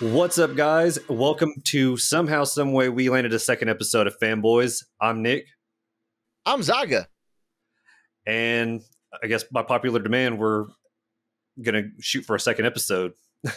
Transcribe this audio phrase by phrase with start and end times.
[0.00, 0.98] What's up, guys?
[1.08, 4.84] Welcome to Somehow, Someway We Landed a Second episode of Fanboys.
[5.00, 5.46] I'm Nick,
[6.44, 7.08] I'm Zaga.
[8.26, 8.82] and
[9.22, 10.66] I guess by popular demand, we're
[11.60, 13.12] gonna shoot for a second episode.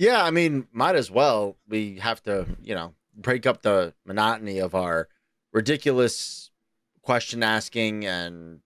[0.00, 1.56] Yeah, I mean, might as well.
[1.66, 5.08] We have to, you know, break up the monotony of our
[5.52, 6.52] ridiculous
[7.02, 8.60] question asking and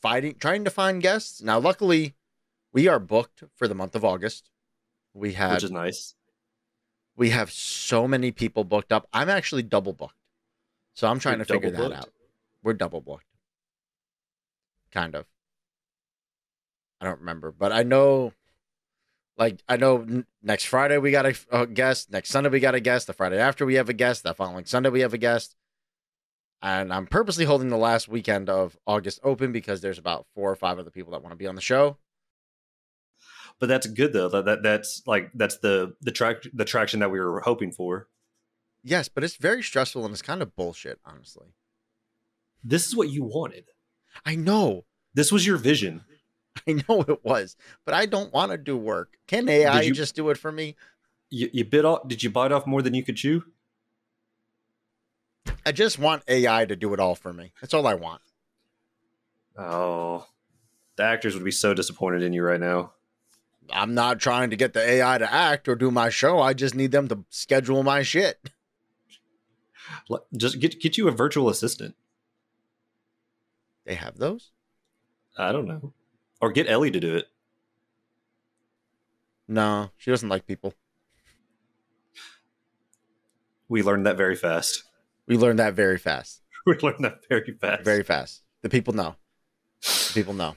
[0.00, 1.42] fighting, trying to find guests.
[1.42, 2.14] Now, luckily,
[2.72, 4.50] we are booked for the month of August.
[5.14, 6.14] We have which is nice.
[7.16, 9.06] we have so many people booked up.
[9.12, 10.16] I'm actually double booked,
[10.94, 12.08] so I'm trying You're to figure double that out.
[12.62, 13.26] We're double booked,
[14.90, 15.26] kind of.
[17.00, 18.32] I don't remember, but I know,
[19.36, 22.10] like I know n- next Friday we got a, a guest.
[22.10, 23.06] Next Sunday we got a guest.
[23.08, 24.22] The Friday after we have a guest.
[24.22, 25.56] The following Sunday we have a guest.
[26.64, 30.54] And I'm purposely holding the last weekend of August open because there's about four or
[30.54, 31.96] five other people that want to be on the show.
[33.58, 34.28] But that's good though.
[34.28, 38.08] That, that that's like that's the the track the traction that we were hoping for.
[38.82, 41.54] Yes, but it's very stressful and it's kind of bullshit, honestly.
[42.64, 43.64] This is what you wanted.
[44.26, 44.84] I know.
[45.14, 46.02] This was your vision.
[46.66, 49.16] I know it was, but I don't want to do work.
[49.26, 50.74] Can AI you- just do it for me?
[51.30, 52.06] You, you bit off.
[52.08, 53.42] Did you bite off more than you could chew?
[55.64, 57.52] I just want AI to do it all for me.
[57.60, 58.20] That's all I want.
[59.56, 60.26] Oh,
[60.96, 62.92] the actors would be so disappointed in you right now.
[63.70, 66.40] I'm not trying to get the AI to act or do my show.
[66.40, 68.50] I just need them to schedule my shit.
[70.36, 71.94] Just get get you a virtual assistant.
[73.84, 74.50] They have those?
[75.36, 75.92] I don't know,
[76.40, 77.26] or get Ellie to do it.
[79.48, 80.74] No, she doesn't like people.
[83.68, 84.84] We learned that very fast.
[85.26, 86.40] We learned that very fast.
[86.64, 87.84] We learned that very fast.
[87.84, 88.42] Very fast.
[88.60, 89.16] The people know.
[89.82, 90.54] The people know.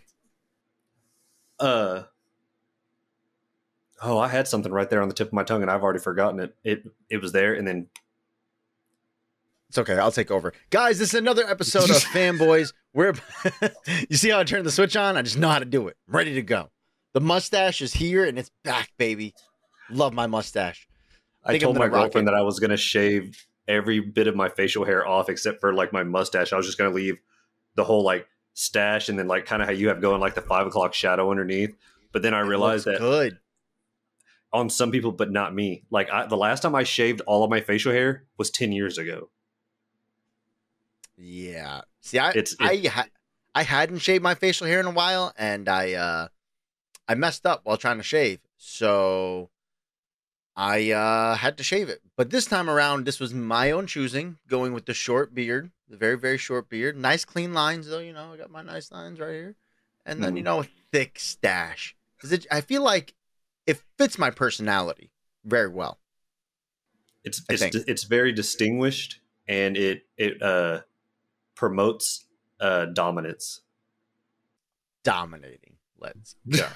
[1.60, 2.04] uh
[4.02, 6.00] oh i had something right there on the tip of my tongue and i've already
[6.00, 7.88] forgotten it it it was there and then
[9.70, 9.98] It's okay.
[9.98, 10.54] I'll take over.
[10.70, 12.72] Guys, this is another episode of Fanboys.
[12.94, 13.14] We're
[14.10, 15.18] you see how I turned the switch on?
[15.18, 15.98] I just know how to do it.
[16.08, 16.70] I'm ready to go.
[17.14, 19.34] The mustache is here and it's back, baby.
[19.90, 20.88] Love my mustache.
[21.44, 22.32] i I'm told my girlfriend it.
[22.32, 25.74] that i was going to shave every bit of my facial hair off except for
[25.74, 27.18] like my mustache i was just going to leave
[27.76, 30.42] the whole like stash and then like kind of how you have going like the
[30.42, 31.76] five o'clock shadow underneath
[32.12, 33.38] but then i It realized that good.
[34.56, 37.50] On some people but not me like I, the last time i shaved all of
[37.50, 39.30] my facial hair was 10 years ago
[41.18, 41.82] Yeah.
[42.02, 43.08] See, I It's- I ha-
[43.54, 46.28] I hadn't shaved my facial hair in a while, and I uh
[47.08, 49.50] I messed up while trying to shave, so
[50.56, 52.02] I uh had to shave it.
[52.16, 55.98] But this time around, this was my own choosing, going with the short beard, the
[55.98, 58.00] very very short beard, nice clean lines though.
[58.00, 59.56] You know, I got my nice lines right here,
[60.06, 60.46] and then you Mhm.
[60.46, 61.96] know thick stash.
[62.20, 63.14] Cause it, I feel like
[63.68, 65.12] it fits my personality
[65.44, 66.00] very well.
[67.24, 67.76] it's I it's think.
[67.88, 70.82] it's very distinguished and it it uh
[71.56, 72.26] promotes
[72.60, 73.62] uh dominance
[75.04, 75.76] dominating.
[76.00, 76.68] Let's go.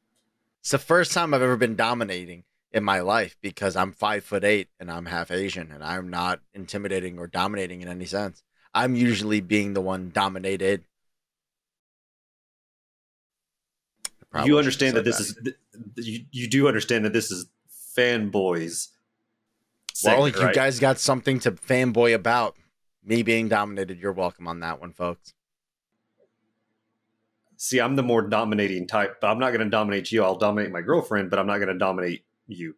[0.60, 4.44] it's the first time I've ever been dominating in my life because I'm five foot
[4.44, 8.42] eight and I'm half Asian and I'm not intimidating or dominating in any sense.
[8.74, 10.84] I'm usually being the one dominated.
[14.32, 15.56] Probably you understand that this is th-
[15.96, 17.46] you, you do understand that this is
[17.96, 18.88] fanboys
[20.04, 22.56] well, segment, you guys got something to fanboy about.
[23.04, 25.34] Me being dominated, you're welcome on that one, folks.
[27.56, 30.72] see i'm the more dominating type but i'm not going to dominate you i'll dominate
[30.72, 32.74] my girlfriend but i'm not going to dominate you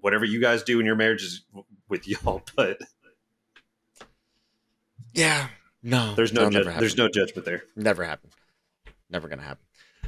[0.00, 2.78] whatever you guys do in your marriage is w- with y'all but
[5.14, 5.48] Yeah,
[5.82, 8.30] no, there's no ju- there's no judgment there Never happen.
[9.08, 9.64] Never gonna happen.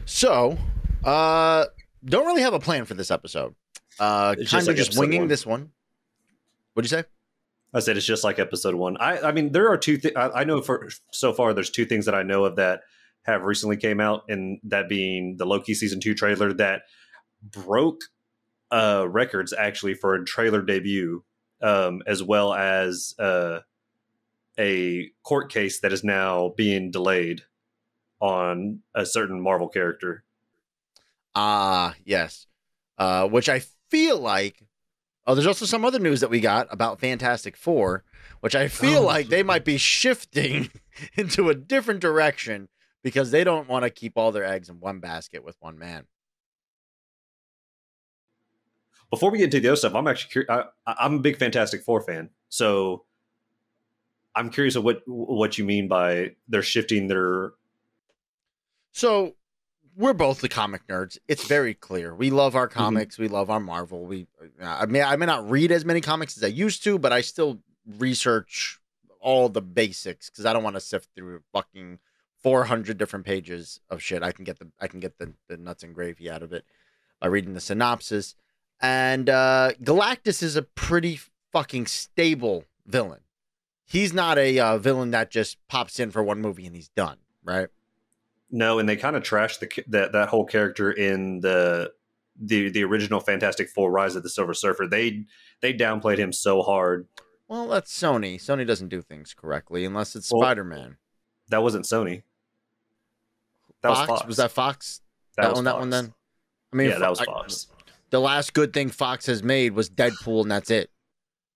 [0.09, 0.57] So,
[1.05, 1.67] uh,
[2.03, 3.55] don't really have a plan for this episode.
[4.01, 5.29] Uh, kind just of like just winging one.
[5.29, 5.71] this one.
[6.73, 7.05] What'd you say?
[7.75, 8.97] I said it's just like episode one.
[8.97, 9.99] I, I mean, there are two.
[9.99, 12.81] Th- I, I know for so far, there's two things that I know of that
[13.25, 16.85] have recently came out, and that being the Loki season two trailer that
[17.43, 18.01] broke
[18.73, 21.23] uh, records actually for a trailer debut,
[21.61, 23.61] um, as well as uh,
[24.59, 27.43] a court case that is now being delayed
[28.21, 30.25] on a certain Marvel character.
[31.35, 32.47] Ah, yes.
[32.97, 33.61] Uh, which I
[33.91, 34.63] feel like.
[35.27, 38.03] Oh, there's also some other news that we got about Fantastic Four,
[38.41, 39.07] which I feel Oh.
[39.07, 40.71] like they might be shifting
[41.15, 42.69] into a different direction
[43.03, 46.07] because they don't want to keep all their eggs in one basket with one man.
[49.11, 52.03] Before we get into the other stuff, I'm actually I, I'm a big Fantastic Four
[52.03, 53.05] fan, so
[54.35, 57.53] I'm curious of what what you mean by they're shifting their.
[58.93, 59.35] So
[59.97, 61.19] we're both the comic nerds.
[61.29, 62.15] It's very clear.
[62.15, 62.79] We love our Mm-hmm.
[62.79, 63.19] comics.
[63.19, 64.05] We love our Marvel.
[64.05, 64.27] We,
[64.63, 67.21] I mean, I may not read as many comics as I used to, but I
[67.21, 67.61] still
[67.99, 68.79] research
[69.21, 71.99] all the basics because I don't want to sift through fucking
[72.43, 74.23] four hundred different pages of shit.
[74.23, 76.65] I can get the, I can get the, the nuts and gravy out of it
[77.21, 78.37] by reading the synopsis.
[78.81, 81.19] And uh Galactus is a pretty
[81.53, 83.21] fucking stable villain.
[83.85, 87.17] He's not a uh, villain that just pops in for one movie and he's done,
[87.43, 87.69] right?
[88.51, 91.93] No, and they kind of trashed the that that whole character in the
[92.41, 94.87] the the original Fantastic Four: Rise of the Silver Surfer.
[94.87, 95.25] They
[95.61, 97.07] they downplayed him so hard.
[97.49, 98.37] Well, that's Sony.
[98.37, 100.97] Sony doesn't do things correctly unless it's Well, Spider Man.
[101.49, 102.23] That wasn't Sony.
[103.83, 103.99] That Fox?
[104.01, 104.27] was Fox.
[104.27, 105.01] Was that Fox?
[105.37, 105.65] That, was one?
[105.65, 106.13] That one then?
[106.73, 107.67] I mean, yeah, that was I- Fox.
[108.11, 110.91] the last good thing Fox has made was Deadpool, and that's it.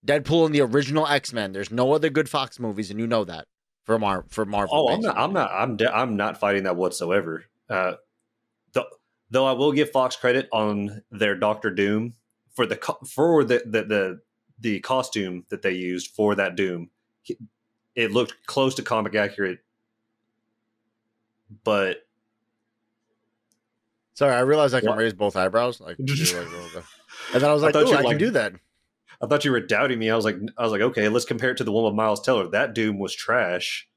[0.07, 1.53] Deadpool and the original X Men.
[1.53, 3.47] There's no other good Fox movies, and you know that
[3.85, 4.89] for Mar for Marvel.
[4.89, 5.17] Oh, I'm not.
[5.17, 5.51] I'm not.
[5.53, 5.77] I'm.
[5.77, 7.45] De- I'm not fighting that whatsoever.
[7.69, 7.95] Uh,
[8.73, 8.87] though,
[9.31, 12.15] though I will give Fox credit on their Doctor Doom
[12.55, 14.21] for the co- for the the the,
[14.61, 16.91] the costume that they used for that Doom.
[17.95, 19.59] It looked close to comic accurate,
[21.65, 22.07] but
[24.15, 24.99] Sorry, I realized I can What?
[24.99, 25.81] raise both eyebrows.
[25.81, 26.85] Like, do like a little bit.
[27.33, 28.53] and then I was like, thought "Ooh, I can do that."
[29.23, 30.11] I thought you were doubting me.
[30.11, 32.21] I was like, I was like, okay, let's compare it to the one with Miles
[32.21, 32.49] Teller.
[32.49, 33.89] That Doom was trash,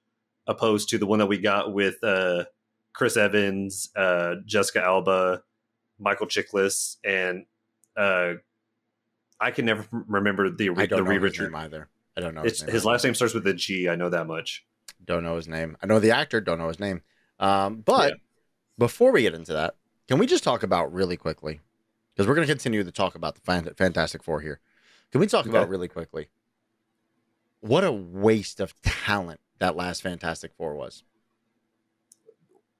[0.45, 2.45] opposed to the one that we got with uh,
[2.94, 5.42] Chris Evans, uh, Jessica Alba,
[5.98, 7.45] Michael Chiklis, and
[7.98, 8.33] uh,
[9.39, 11.89] I can never remember the I the don't know his name either.
[12.16, 13.89] I don't know It's his his last name starts with a G.
[13.89, 14.66] I know that much.
[15.04, 15.75] Don't know his name.
[15.81, 16.39] I know the actor.
[16.39, 17.01] Don't know his name.
[17.39, 18.16] Um, but Yeah.
[18.78, 19.75] before we get into that,
[20.07, 21.60] can we just talk about really quickly?
[22.13, 24.62] Because we're going to continue to talk about the Fantastic Four here.
[25.15, 26.27] Can we talk about really quickly?
[27.62, 31.06] What a waste of talent that last Fantastic Four was.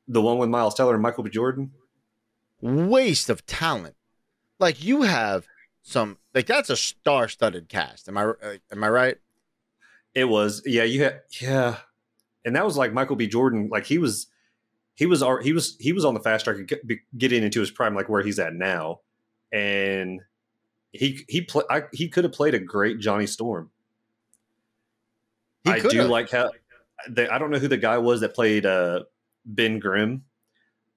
[0.10, 1.30] The one with Miles Teller and Michael B.
[1.30, 1.72] Jordan.
[2.60, 3.96] Waste of talent.
[4.60, 5.48] Like you have
[5.82, 8.10] some like that's a star-studded cast.
[8.10, 9.18] Am I uh, am I right?
[10.14, 10.84] It was yeah.
[10.84, 11.78] You had yeah,
[12.44, 13.28] and that was like Michael B.
[13.28, 13.70] Jordan.
[13.72, 14.28] Like he was.
[14.96, 17.62] He was he was he was on the fast track of get- be- getting into
[17.62, 19.00] his prime, like where he's at now,
[19.54, 20.20] and
[20.98, 23.70] he he I, he could have played a great Johnny Storm.
[25.64, 26.52] He I could do like how
[27.10, 29.04] the, I don't know who the guy was that played uh,
[29.46, 30.24] Ben Grimm,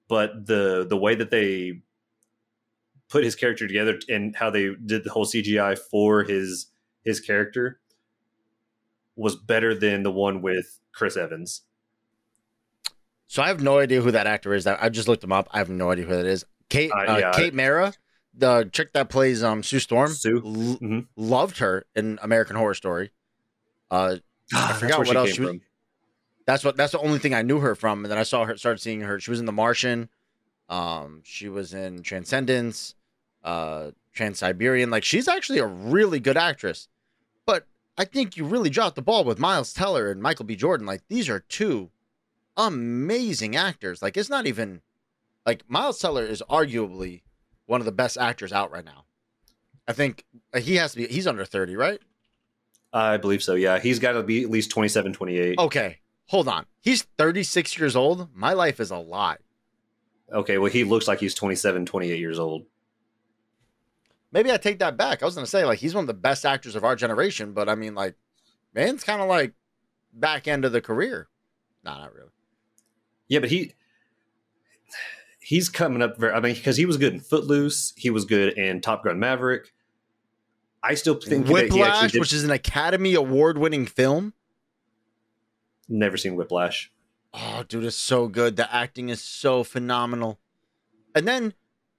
[0.07, 1.81] but the the way that they
[3.09, 6.67] put his character together and how they did the whole CGI for his
[7.03, 7.79] his character
[9.15, 11.63] was better than the one with Chris Evans.
[13.27, 14.65] So I have no idea who that actor is.
[14.65, 15.47] I just looked him up.
[15.51, 16.45] I have no idea who that is.
[16.69, 17.93] Kate Uh, uh, yeah, Kate Mara,
[18.33, 20.11] the chick that plays um Sue Storm.
[20.11, 20.37] Sue?
[20.37, 21.07] l- Mhm.
[21.15, 23.11] Loved her in American Horror Story.
[23.91, 24.17] Uh,
[24.53, 25.55] I forgot what else she was-
[26.45, 28.03] that's what that's the only thing I knew her from.
[28.05, 29.19] And then I saw her started seeing her.
[29.19, 30.09] She was in The Martian.
[30.69, 32.95] Um, she was in Transcendence,
[33.43, 34.89] uh, Trans Siberian.
[34.89, 36.87] Like she's actually a really good actress.
[37.45, 37.67] But
[37.97, 40.55] I think you really dropped the ball with Miles Teller and Michael B.
[40.55, 40.85] Jordan.
[40.87, 41.89] Like these are two
[42.57, 44.01] amazing actors.
[44.01, 44.81] Like it's not even
[45.45, 47.21] like Miles Teller is arguably
[47.69, 49.05] one of the best actors out right now.
[49.87, 51.07] I think uh, he has to be.
[51.07, 51.99] He's under thirty, right?
[52.91, 53.53] I believe so.
[53.53, 55.59] Yeah, he's got to be at least 27, 28.
[55.59, 56.65] Okay, hold on.
[56.81, 58.29] He's thirty six years old.
[58.33, 59.37] My life is a lie.
[60.31, 62.65] Okay, well, he looks like he's 27, 28 years old.
[64.31, 65.21] Maybe I take that back.
[65.21, 67.69] I was gonna say like he's one of the best actors of our generation, but
[67.69, 68.15] I mean like,
[68.73, 69.53] man's kind of like
[70.11, 71.29] back end of the career.
[71.83, 72.29] Nah, not really.
[73.27, 73.73] Yeah, but he
[75.49, 76.31] he's coming up very.
[76.31, 79.73] I mean, because he was good in Footloose, he was good in Top Gun Maverick.
[80.83, 84.33] I still think Whiplash, did, which is an Academy Award winning film.
[85.89, 86.91] never seen Whiplash.
[87.33, 88.55] Oh, dude, it's so good.
[88.55, 90.39] The acting is so phenomenal.
[91.13, 91.53] And then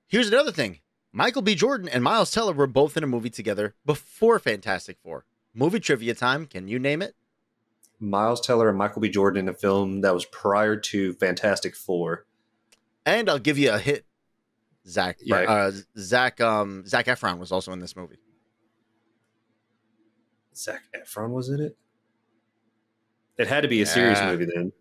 [0.07, 0.79] here's another thing
[1.13, 1.57] Michael B.
[1.57, 5.25] Jordan and Miles Teller were both in a movie together before Fantastic Four.
[5.53, 6.47] Movie trivia time.
[6.47, 7.17] Can you name it?
[7.99, 9.11] Miles Teller and Michael B.
[9.11, 12.25] Jordan in a film that was prior to Fantastic Four.
[13.07, 14.05] And I'll give you a hit.
[14.87, 15.37] Zac, Yeah.
[15.41, 18.17] uh, Zac, um, Zac Efron was also in this movie.
[20.57, 21.77] Zac Efron was in it.
[23.39, 24.73] It had to be a serious movie then.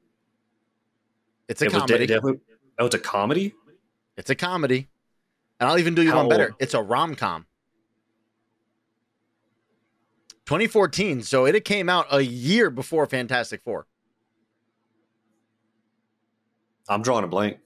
[1.48, 1.98] It's a it comedy.
[2.00, 2.42] de- definitely-
[2.80, 3.54] oh, it's a comedy.
[4.18, 4.90] it's a comedy.
[5.60, 6.46] And I'll even do you How one better.
[6.52, 6.56] old?
[6.60, 7.46] It's a rom com.
[10.46, 11.22] 2014.
[11.24, 13.86] So it came out a year before Fantastic Four.
[16.88, 17.60] I'm drawing a blank.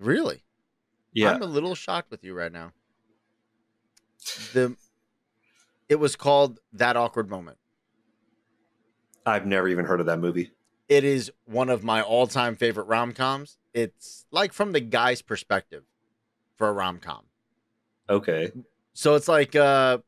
[0.00, 0.42] Really?
[1.12, 2.72] Yeah, I'm a little shocked with you right now.
[4.52, 4.76] The
[5.88, 7.58] it was called That Awkward Moment.
[9.26, 10.50] I've never even heard of that movie.
[10.88, 13.58] it is one of my all-time favorite rom-coms.
[13.74, 15.84] It's like from the guy's perspective
[16.56, 17.24] for a rom-com.
[18.08, 18.50] Okay.
[18.94, 19.98] So it's like uh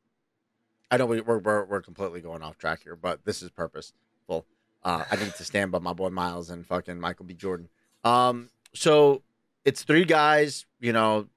[0.90, 4.46] I know we, we're, we're we're completely going off track here, but this is purposeful.
[4.84, 7.34] Uh, I need to stand by my boy Miles and fucking Michael B.
[7.34, 7.68] Jordan.
[8.02, 9.22] Um, so
[9.64, 11.28] it's three guys, you know,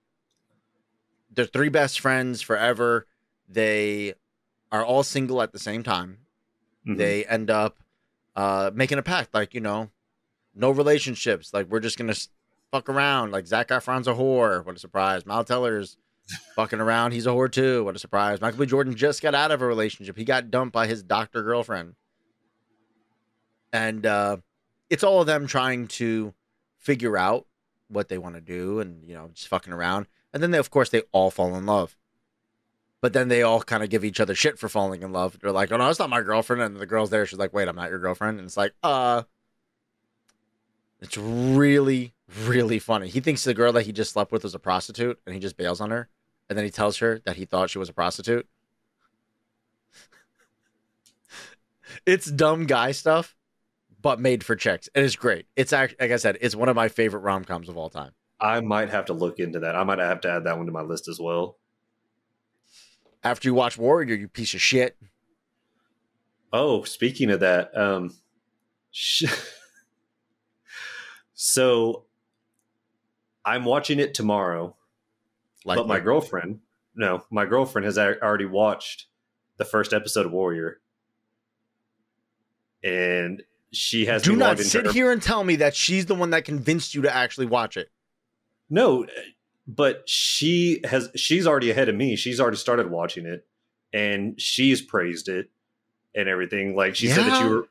[1.33, 3.05] they're three best friends forever.
[3.49, 4.13] They
[4.71, 6.19] are all single at the same time.
[6.87, 6.97] Mhm.
[6.97, 7.77] They end up
[8.35, 9.89] uh, making a pact, like you know,
[10.53, 11.53] no relationships.
[11.53, 12.15] Like we're just gonna
[12.71, 13.31] fuck around.
[13.31, 14.65] Like Zac Efron's a whore.
[14.65, 15.25] What a surprise!
[15.25, 15.97] Mal Teller's
[16.55, 17.11] fucking around.
[17.11, 17.83] He's a whore too.
[17.83, 18.41] What a surprise!
[18.41, 18.65] Michael B.
[18.65, 20.17] Jordan just got out of a relationship.
[20.17, 21.95] He got dumped by his doctor girlfriend,
[23.71, 24.37] and uh,
[24.89, 26.33] it's all of them trying to
[26.77, 27.45] figure out
[27.95, 30.07] what they want to do, and you know, just fucking around.
[30.33, 31.95] And then they, of course, they all fall in love.
[33.01, 35.39] But then they all kind of give each other shit for falling in love.
[35.39, 37.25] They're like, "Oh no, it's not my girlfriend." And the girl's there.
[37.25, 39.23] She's like, "Wait, I'm not your girlfriend." And it's like, uh,
[41.01, 42.13] it's really,
[42.45, 43.07] really funny.
[43.07, 45.57] He thinks the girl that he just slept with was a prostitute, and he just
[45.57, 46.09] bails on her.
[46.49, 48.47] And then he tells her that he thought she was a prostitute.
[52.05, 53.35] it's dumb guy stuff,
[54.05, 54.87] but made for chicks.
[54.93, 55.47] And It is great.
[55.55, 58.11] It's actually, like I said, it's one of my favorite rom coms of all time.
[58.39, 59.75] I might have to look into that.
[59.75, 61.57] I might have to add that one to my list as well.
[63.23, 64.95] After you watch Warrior, you piece of shit.
[66.53, 68.13] Oh, speaking of that, um,
[68.91, 69.23] sh-
[71.33, 72.05] so
[73.43, 74.75] I'm watching it tomorrow,
[75.65, 76.59] Like but my girlfriend,
[76.95, 79.07] no, my girlfriend has already watched
[79.57, 80.79] the first episode of Warrior,
[82.83, 83.41] and
[83.75, 86.45] she has Do not sit her- here and tell me that she's the one that
[86.45, 87.89] convinced you to actually watch it.
[88.69, 89.05] No,
[89.67, 92.15] but she has she's already ahead of me.
[92.15, 93.45] She's already started watching it
[93.93, 95.49] and she's praised it
[96.15, 96.75] and everything.
[96.75, 97.67] Like she said that you were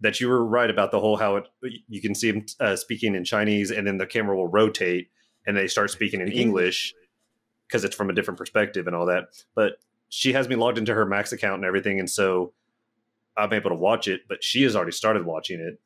[0.00, 1.44] that you were right about the whole how it
[1.88, 5.08] you can see him uh, speaking in Chinese and then the camera will rotate
[5.46, 6.94] and they start speaking in English
[7.66, 9.24] because it's from a different perspective and all that.
[9.54, 12.52] But she has me logged into her Max account and everything and so
[13.36, 15.80] I'm able to watch it, but she has already started watching it.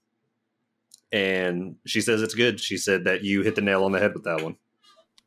[1.12, 2.60] And she says it's good.
[2.60, 4.56] She said that you hit the nail on the head with that one.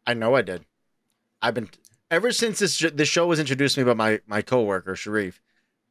[0.07, 0.65] I know I did.
[1.41, 1.69] I've been
[2.09, 5.41] ever since this this show was introduced to me by my my coworker Sharif.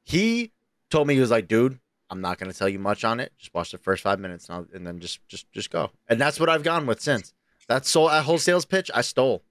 [0.02, 0.52] He
[0.90, 3.32] told me he was like, "Dude, I'm not going to tell you much on it.
[3.38, 6.40] Just watch the first five minutes, and, and then just just just go." And that's
[6.40, 7.34] what I've gone with since.
[7.68, 9.42] That soul that whole sales pitch I stole.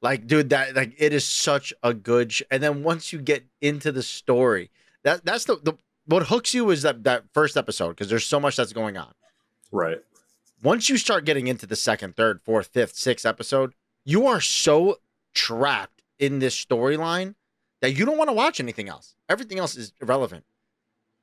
[0.00, 2.32] Like, dude, that like it is such a good.
[2.32, 4.70] Sh- and then once you get into the story,
[5.08, 5.72] that that's the, the
[6.06, 9.12] what hooks you is that that first episode because there's so much that's going on
[9.70, 9.98] Right.
[10.62, 13.74] once you start getting into the second, third, fourth, fifth, sixth episode,
[14.04, 14.96] you are so
[15.34, 17.34] trapped in this storyline
[17.80, 19.14] that you don't want to watch anything else.
[19.28, 20.44] Everything else is irrelevant.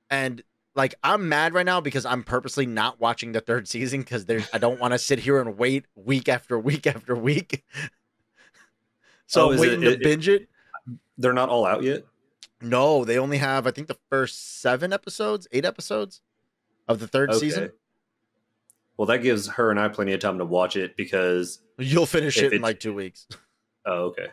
[0.10, 0.44] And
[0.76, 4.48] like I'm mad right now because I'm purposely not watching the third season because there's
[4.54, 7.64] I don't want to sit here and wait week after week after week.
[9.28, 10.48] so Oh, I'm is it- waiting to it- binge it.
[11.18, 12.04] They're not all out yet.
[12.66, 16.22] No, they only have I think the first seven episodes, eight episodes
[16.88, 17.72] of the third season.
[18.98, 21.60] Well, that gives her and I plenty of time to watch it because.
[21.78, 23.28] You'll finish it in like two weeks.
[23.88, 24.30] Oh, okay.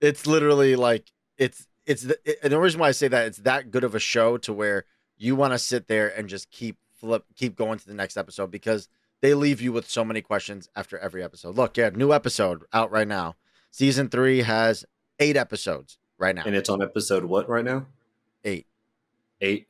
[0.00, 3.38] it's literally like it's it's the, it, and the reason why I say that it's
[3.38, 4.84] that good of a show to where
[5.16, 8.50] you want to sit there and just keep flip keep going to the next episode
[8.50, 8.88] because
[9.20, 11.54] they leave you with so many questions after every episode.
[11.54, 13.36] Look, yeah, new episode out right now.
[13.70, 14.84] Season three has
[15.20, 17.86] eight episodes right now, And it's on episode what right now?
[18.44, 18.66] eight,
[19.40, 19.66] Eight.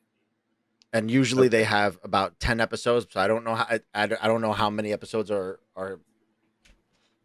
[0.92, 3.06] and usually they have about ten episodes.
[3.10, 5.98] So I don't know how I, I don't know how many episodes are are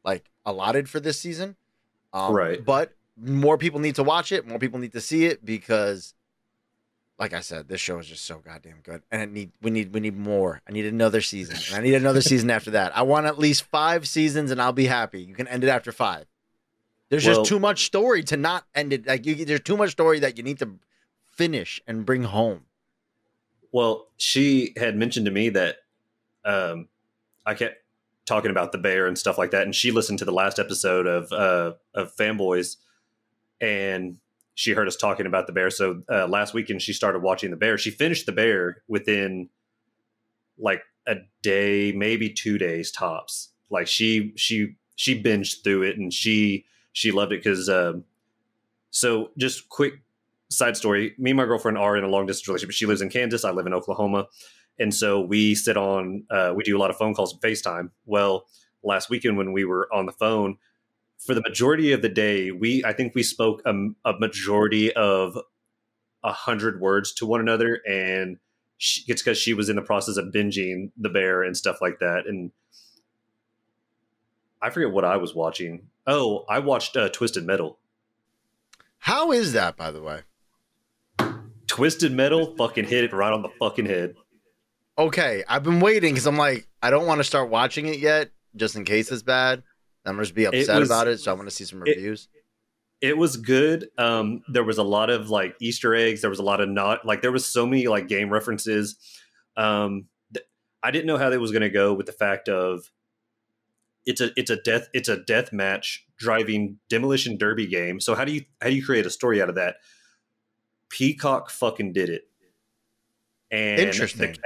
[0.06, 1.56] like allotted for this season.
[2.14, 2.64] Um, Right.
[2.64, 4.48] But more people need to watch it.
[4.48, 6.14] More people need to see it because,
[7.18, 9.94] like I said, this show is just so goddamn good, and it need we need
[9.94, 10.62] we need more.
[10.68, 12.96] I need another season, and I need another season after that.
[12.96, 15.22] I want at least five seasons, and I'll be happy.
[15.22, 16.26] You can end it after five.
[17.10, 19.06] There's Well- just too much story to not end it.
[19.06, 20.80] Like you, there's too much story that you need to
[21.32, 22.66] finish and bring home.
[23.72, 25.78] Well, she had mentioned to me that
[26.46, 26.88] um,
[27.46, 27.78] I kept
[28.26, 31.06] talking about the bear and stuff like that, and she listened to the last episode
[31.06, 32.78] of uh, of Fanboys,
[33.60, 34.18] and
[34.54, 35.70] she heard us talking about the bear.
[35.70, 37.78] So uh, last weekend, she started watching the bear.
[37.78, 39.50] She finished the bear within
[40.58, 43.50] like a day, maybe two days tops.
[43.70, 47.70] Like she she she binged through it, and she she loved it because.
[47.70, 48.06] Um,
[48.92, 49.96] so just quick
[50.50, 51.16] side story.
[51.18, 52.74] Me and my girlfriend are in a long distance relationship.
[52.74, 53.44] She lives in kansas.
[53.44, 54.28] I live in oklahoma.
[54.80, 57.90] And so we sit on uh, we do a lot of phone calls and facetime.
[58.06, 58.46] Well
[58.84, 60.58] last weekend when we were on the phone
[61.18, 63.74] for the majority of the day we i think we spoke a,
[64.06, 65.36] a majority of
[66.26, 67.82] a hundred words to one another.
[67.88, 68.38] And
[68.78, 72.00] she, it's because she was in the process of binging The Bear and stuff like
[72.00, 72.24] that.
[72.28, 72.52] And
[74.62, 75.88] I forget what I was watching.
[76.08, 77.78] Oh, I watched uh, Twisted Metal.
[79.00, 80.22] How is that, by the way?
[81.68, 84.16] Twisted Metal fucking hit it right on the fucking head.
[84.98, 88.32] Okay, I've been waiting because I'm like, I don't want to start watching it yet,
[88.56, 89.64] just in case it's bad.
[90.06, 92.28] I'm just be upset was- about it, so I want to see some reviews.
[93.02, 93.90] It was good.
[93.98, 96.22] Um, there was a lot of like Easter eggs.
[96.22, 98.96] There was a lot of not like there was so many like game references.
[99.58, 100.46] Um, th-
[100.82, 102.90] I didn't know how they was going to go with the fact of
[104.06, 108.00] it's a it's a death it's a death match driving demolition derby game.
[108.00, 109.78] So how do you how do you create a story out of that?
[110.90, 112.28] Peacock fucking did it.
[113.52, 114.34] And Interesting.
[114.34, 114.38] The,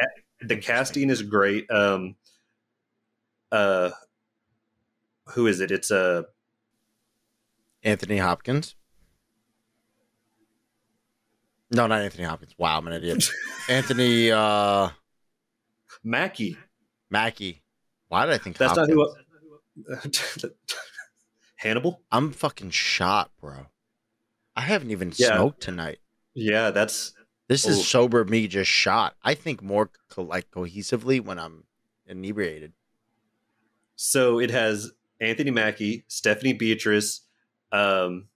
[0.48, 0.62] the Interesting.
[0.62, 1.70] casting is great.
[1.70, 2.16] Um,
[3.52, 3.92] uh,
[5.28, 5.72] who is it?
[5.72, 6.24] It's uh,
[7.84, 8.76] Anthony Hopkins.
[11.72, 12.56] No, not Anthony Hopkins.
[12.58, 13.24] Wow, I'm an idiot.
[13.70, 14.90] Anthony uh
[16.04, 16.58] Mackie.
[17.10, 17.62] Mackie.
[18.08, 18.98] Why did I think That's Hopkins?
[18.98, 19.16] not who.
[21.58, 22.02] Hannibal.
[22.12, 23.68] I'm fucking shot, bro.
[24.56, 25.36] I haven't even Yeah.
[25.36, 26.00] smoked tonight.
[26.34, 27.14] Yeah, that's
[27.48, 27.72] This Oh.
[27.72, 29.16] is sober me just shot.
[29.24, 31.64] I think more co- like cohesively when I'm
[32.06, 32.74] inebriated.
[33.96, 34.40] so.
[34.40, 37.22] It has Anthony Mackie, Stephanie Beatrice,
[37.72, 38.28] um,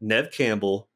[0.00, 0.88] Neve Campbell.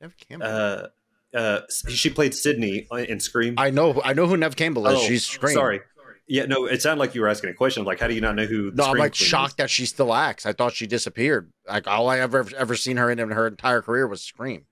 [0.00, 0.46] Neve Campbell.
[0.46, 0.88] Uh,
[1.36, 3.54] uh, she played Sydney in Scream.
[3.56, 4.98] I know I know who Neve Campbell is.
[4.98, 5.54] Oh, She's Scream.
[5.54, 5.80] Sorry.
[6.32, 7.84] Yeah, no, it sounded like you were asking a question.
[7.84, 8.70] Like, how do you not know who?
[8.70, 9.28] the No, I'm like queen is?
[9.28, 10.46] shocked that she still acts.
[10.46, 11.50] I thought she disappeared.
[11.66, 14.66] Like all I ever ever seen her in, in her entire career was Scream.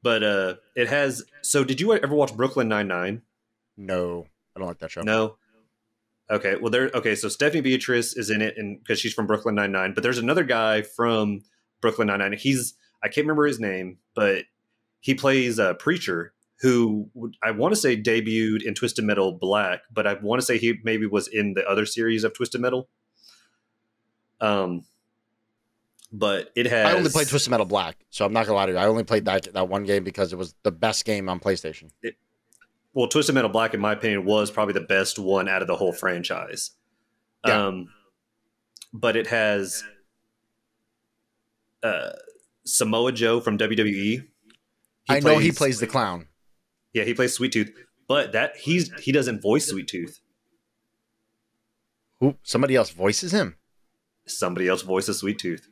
[0.00, 1.24] But uh, it has.
[1.42, 3.22] So, did you ever watch Brooklyn Nine Nine?
[3.76, 5.00] No, I don't like that show.
[5.02, 5.38] No.
[6.30, 6.54] Okay.
[6.54, 6.88] Well, there.
[6.94, 7.16] Okay.
[7.16, 9.92] So Stephanie Beatrice is in it, and because she's from Brooklyn Nine Nine.
[9.92, 11.42] But there's another guy from
[11.80, 12.32] Brooklyn Nine Nine.
[12.34, 14.44] He's I can't remember his name, but
[15.00, 17.10] he plays a preacher who
[17.42, 20.78] I want to say debuted in Twisted Metal Black, but I want to say he
[20.84, 22.88] maybe was in the other series of Twisted Metal.
[24.40, 24.84] Um,
[26.12, 26.86] but it has.
[26.86, 28.78] I only played Twisted Metal Black, so I'm not gonna lie to you.
[28.78, 31.90] I only played that that one game because it was the best game on PlayStation.
[32.92, 35.76] well, Twisted Metal Black, in my opinion, was probably the best one out of the
[35.76, 36.70] whole franchise.
[37.46, 37.66] Yeah.
[37.66, 37.88] Um,
[38.92, 39.82] but it has
[41.82, 42.10] uh,
[42.64, 44.26] Samoa Joe from WWE.
[45.08, 46.28] I know he plays the clown.
[46.94, 47.72] Yeah, he plays Sweet Tooth,
[48.08, 50.20] but that he's he doesn't voice Sweet Tooth.
[52.20, 53.56] Who somebody else voices him.
[54.26, 55.68] Somebody else voices Sweet Tooth,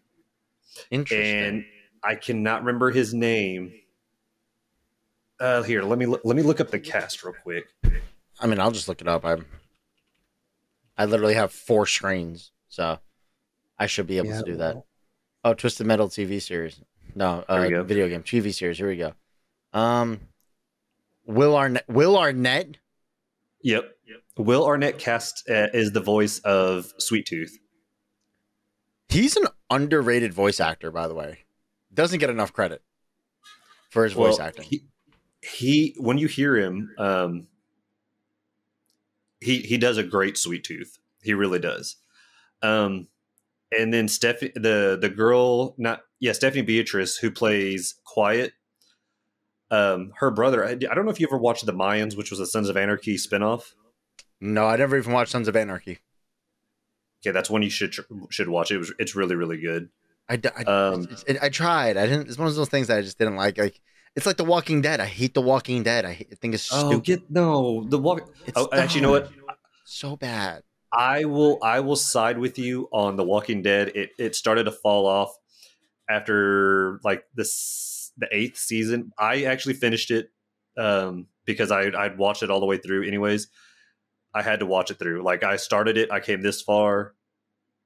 [0.90, 1.26] Interesting.
[1.36, 1.64] and
[2.04, 3.72] I cannot remember his name.
[5.40, 7.64] Uh, here, let me look, let me look up the cast real quick.
[8.40, 9.24] I mean, I'll just look it up.
[9.24, 9.46] I'm.
[10.98, 12.98] I literally have four screens, so
[13.78, 14.82] I should be able Yeah, to do that.
[15.44, 16.80] Oh, Twisted Metal TV series.
[17.14, 18.76] No, uh, video game TV series.
[18.78, 19.14] Here we go.
[19.72, 20.20] Um,
[21.26, 21.88] Will Arnett.
[21.88, 22.78] Will Arnett.
[23.62, 23.84] Yep.
[24.38, 27.58] Will Arnett cast uh, is the voice of Sweet Tooth.
[29.08, 31.40] He's an underrated voice actor, by the way.
[31.92, 32.82] Doesn't get enough credit
[33.90, 34.64] for his voice Well, acting.
[34.64, 34.84] He,
[35.42, 37.46] he when you hear him, um,
[39.40, 40.98] he he does a great Sweet Tooth.
[41.22, 41.96] He really does.
[42.62, 43.08] Um,
[43.76, 48.52] and then Steph, the the girl, not yeah, Stephanie Beatrice, who plays Quiet.
[49.72, 50.64] Um, her brother.
[50.64, 52.76] I, I don't know if you ever watched The Mayans, which was a Sons of
[52.76, 53.72] Anarchy spinoff.
[54.40, 55.98] no, I never even watched Sons of Anarchy.
[57.24, 57.94] Okay, that's one you should
[58.30, 58.70] should watch.
[58.70, 59.88] It was it's really really good.
[60.28, 61.96] I, I, Um, it- I tried.
[61.96, 62.28] I didn't.
[62.28, 63.58] It's one of those things that I just didn't like.
[63.58, 63.80] Like
[64.14, 65.00] it's like The Walking Dead.
[65.00, 66.04] I hate The Walking Dead.
[66.04, 67.04] I, hate, I think it's Oh, stupid.
[67.04, 68.28] get no the walk.
[68.56, 69.30] Oh, actually, you know what?
[69.84, 70.62] So bad.
[70.92, 73.88] I will I will side with you on The Walking Dead.
[73.94, 75.34] It it started to fall off
[76.08, 77.52] after like this
[78.16, 79.12] the eighth season.
[79.18, 80.30] I actually finished it
[80.76, 83.06] um, because I I'd watched it all the way through.
[83.06, 83.48] Anyways,
[84.34, 85.22] I had to watch it through.
[85.22, 87.14] Like I started it, I came this far,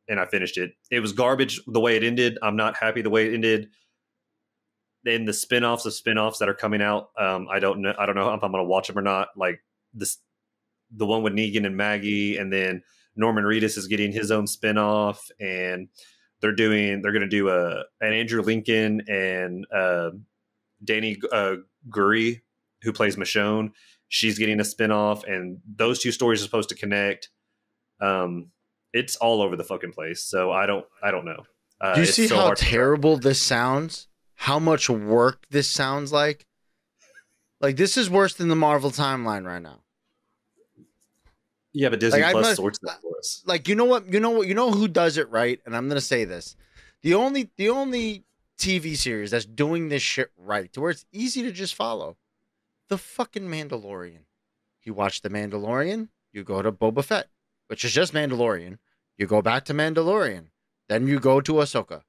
[0.09, 0.73] and I finished it.
[0.91, 2.39] It was garbage the way it ended.
[2.43, 3.69] I'm not happy the way it ended.
[5.05, 7.95] Then the spin-offs of spin-offs that are coming out, um, I don't know.
[7.97, 9.29] I don't know if I'm going to watch them or not.
[9.37, 9.61] Like
[9.95, 10.19] this,
[10.91, 12.83] the one with Negan and Maggie, and then
[13.15, 15.89] Norman Reedus is getting his own spin-off, and
[16.41, 20.11] they're doing they're going to do a an Andrew Lincoln and uh,
[20.85, 21.57] Danny uh,
[21.89, 22.43] Gurry,
[22.83, 23.73] who plays Michonne.
[24.09, 27.31] She's getting a spin-off, and those two stories are supposed to connect.
[28.01, 28.51] Um,
[28.93, 30.23] it's all over the fucking place.
[30.23, 31.45] So I don't I don't know.
[31.81, 34.09] Uh, Do you see so how terrible this sounds?
[34.35, 36.47] How much work this sounds like?
[37.61, 39.81] Like this is worse than the Marvel timeline right now.
[41.79, 43.43] Yeah, but Disney Like, Plus must- sorts that for us.
[43.45, 44.11] Like you know what?
[44.13, 44.49] You know what?
[44.49, 45.61] You know who does it right?
[45.67, 46.57] And I'm gonna say this:
[47.03, 48.25] the only the only
[48.59, 52.17] TV series that's doing this shit right, to where it's easy to just follow,
[52.89, 54.21] The fucking Mandalorian.
[54.85, 57.29] You watch The Mandalorian, you go to Boba Fett,
[57.67, 58.79] which is just Mandalorian.
[59.19, 60.47] You go back to Mandalorian.
[60.89, 62.03] Then you go to Ahsoka.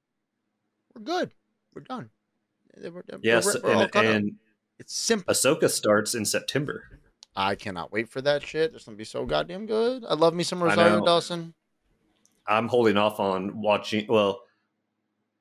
[0.95, 1.33] We're good.
[1.73, 2.11] We're done.
[2.77, 4.35] We're- we're- Yes, we're and, and
[4.79, 5.33] it's simple.
[5.33, 6.96] Ahsoka starts in September.
[7.37, 8.73] I cannot wait for that shit.
[8.73, 10.03] It's gonna be so goddamn good.
[10.09, 11.05] I love me some Rosario.
[11.05, 11.53] Dawson.
[12.47, 14.07] I'm holding off on watching.
[14.09, 14.41] Well,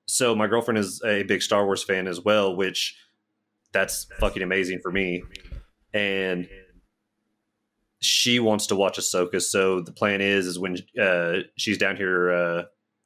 [0.05, 2.95] so my girlfriend is a big Star Wars fan as well, which
[3.73, 5.23] that's fucking amazing for me.
[5.95, 6.47] And
[8.01, 9.41] she wants to watch Ahsoka.
[9.41, 12.63] So the plan is, is when uh, she's down here uh,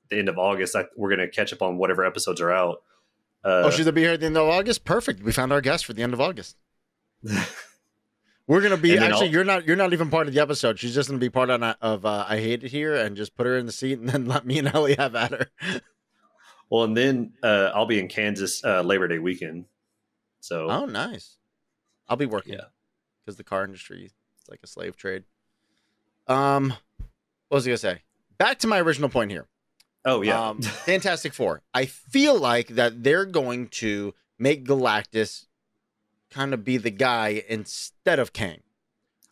[0.08, 2.82] the end of August, I, we're gonna catch up on whatever episodes are out.
[3.44, 4.84] Uh, oh, she's gonna be here at the end of August.
[4.84, 5.22] Perfect.
[5.22, 6.56] We found our guest for the end of August.
[8.50, 9.26] We're gonna be actually.
[9.26, 9.64] I'll- You're not.
[9.64, 10.78] You're not even part of the episode.
[10.80, 13.46] She's just gonna be part of, of uh, I hate it here, and just put
[13.46, 15.46] her in the seat, and then let me and Ellie have at her.
[16.68, 19.66] well, and then uh, I'll be in Kansas uh, Labor Day weekend.
[20.40, 21.36] So Oh, nice.
[22.08, 22.54] I'll be working.
[22.54, 22.64] Yeah.
[23.24, 24.12] because the car industry is
[24.48, 25.22] like a slave trade.
[26.26, 26.70] Um,
[27.48, 28.02] what was I gonna say?
[28.36, 29.46] Back to my original point here.
[30.04, 31.62] oh yeah, Um, Fantastic Four.
[31.72, 35.46] I feel like that they're going to make Galactus
[36.30, 38.60] kind of be the guy instead of Kang.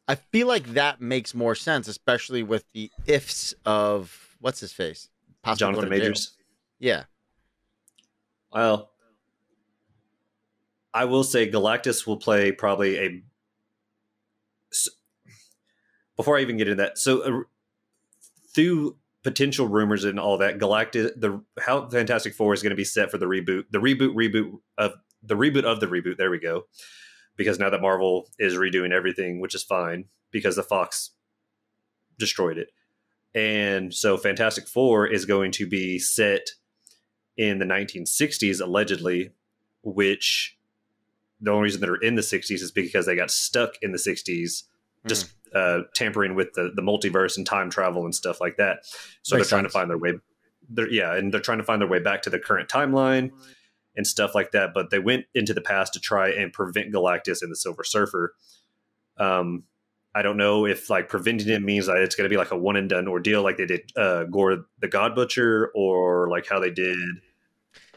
[0.06, 5.10] I feel like that makes more sense, especially with the ifs of what's his face,
[5.42, 5.90] Possibly Jonathan.
[5.90, 6.36] Majors.
[6.78, 7.04] Yeah,
[8.52, 8.90] Well,
[10.94, 13.22] I will say Galactus will play probably a.
[16.16, 17.42] Before I even get into that, so uh,
[18.54, 22.84] through potential rumors and all that, Galactus, the how Fantastic Four is going to be
[22.84, 24.94] set for the reboot, the reboot, reboot of
[25.28, 26.16] the reboot of the reboot.
[26.16, 26.64] There we go.
[27.36, 31.10] Because now that Marvel is redoing everything, which is fine because the Fox
[32.18, 32.72] destroyed it,
[33.34, 36.48] and so Fantastic Four is going to be set
[37.36, 39.30] in the 1960s allegedly
[39.82, 40.58] which
[41.40, 43.98] the only reason that are in the 60s is because they got stuck in the
[43.98, 44.64] 60s
[45.06, 48.78] just uh, tampering with the, the multiverse and time travel and stuff like that
[49.22, 49.72] so Makes they're trying sense.
[49.72, 50.12] to find their way
[50.68, 53.30] they're, yeah and they're trying to find their way back to the current timeline
[53.98, 57.42] and stuff like that but they went into the past to try and prevent galactus
[57.42, 58.32] and the silver surfer
[59.18, 59.64] um,
[60.14, 62.56] i don't know if like preventing it means that it's going to be like a
[62.56, 66.58] one and done ordeal like they did uh, Gorr the god butcher or like how
[66.60, 66.96] they did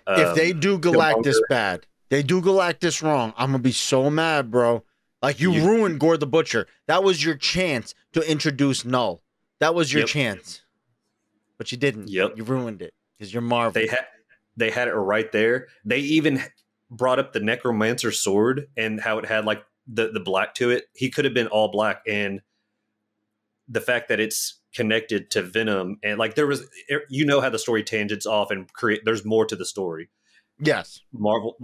[0.08, 1.50] if um, they do Galactus Killmonger.
[1.50, 4.84] bad, they do Galactus wrong, I'm gonna be so mad, bro.
[5.22, 6.66] Like you, You- ruined Gorr the Butcher.
[6.88, 9.22] That was your chance to introduce Knull.
[9.60, 10.10] That was your Yep.
[10.10, 10.64] chance,
[11.60, 12.10] but you didn't.
[12.10, 12.32] Yep.
[12.36, 13.74] You ruined it because you're Marvel.
[13.80, 14.08] they had
[14.58, 15.68] they had it right there.
[15.86, 16.42] They even
[16.90, 20.86] brought up the necromancer sword and how it had like the the black to it.
[20.94, 22.42] He could have been all black, and
[23.68, 27.50] the fact that it's connected to Venom and like there was, er, you know how
[27.50, 29.02] the story tangents off and create.
[29.06, 30.10] There's more to the story.
[30.60, 31.02] yes.
[31.12, 31.56] Marvel,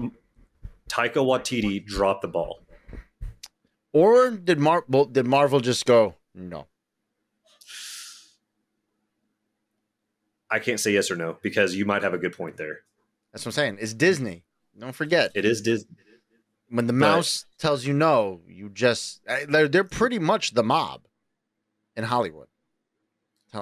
[0.90, 2.60] Taika Waititi dropped the ball.
[3.94, 6.68] Or did Mar- well, did Marvel just go no?
[10.50, 12.80] I can't say yes or no because you might have a good point there.
[13.34, 13.78] That's what I'm saying.
[13.82, 14.44] It's Disney.
[14.80, 15.96] Don't forget It is Disney.
[16.70, 21.02] when the but- mouse tells you no, you just they're, they're pretty much the mob
[21.96, 22.48] in Hollywood.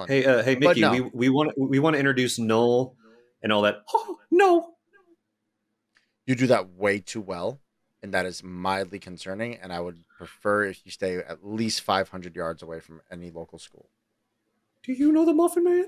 [0.08, 0.92] Hey, uh, hey, Mickey, no.
[0.92, 2.96] we we want we want to introduce Knull
[3.42, 3.76] and all that.
[3.94, 4.74] Oh, no,
[6.26, 7.60] You do that way too well,
[8.02, 9.54] and that is mildly concerning.
[9.56, 13.58] And I would prefer if you stay at least 500 yards away from any local
[13.58, 13.88] school.
[14.82, 15.86] do you know the Muffin Man?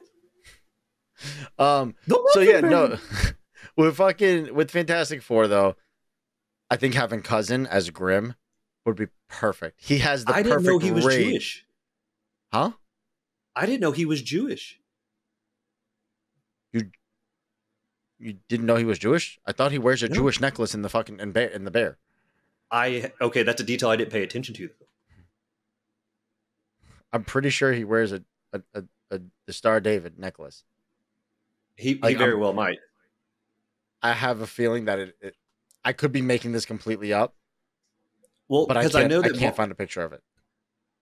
[1.58, 1.94] Um.
[2.30, 2.70] So yeah, Man!
[2.70, 2.96] no.
[3.76, 5.74] with fucking with Fantastic Four though,
[6.70, 8.34] I think having cousin as Grimm
[8.86, 9.80] would be perfect.
[9.82, 11.04] He has the I perfect didn't know he was.
[11.04, 11.64] Jewish.
[12.52, 12.72] Huh?
[13.56, 14.78] I didn't know he was Jewish.
[16.72, 16.90] You
[18.18, 19.38] you didn't know he was Jewish?
[19.46, 20.14] I thought he wears a No.
[20.14, 21.98] Jewish necklace in the fucking in, bear, in the bear.
[22.70, 24.70] I okay, that's a detail I didn't pay attention to.
[27.12, 30.64] I'm pretty sure he wears a a, a, a the Star David necklace.
[31.78, 32.78] He, he very I'm- well might.
[34.02, 35.34] I have a feeling that it, it
[35.84, 37.34] I could be making this completely up,
[38.48, 39.36] Well, but I I, I, know that.
[39.36, 40.22] can't find a picture of it.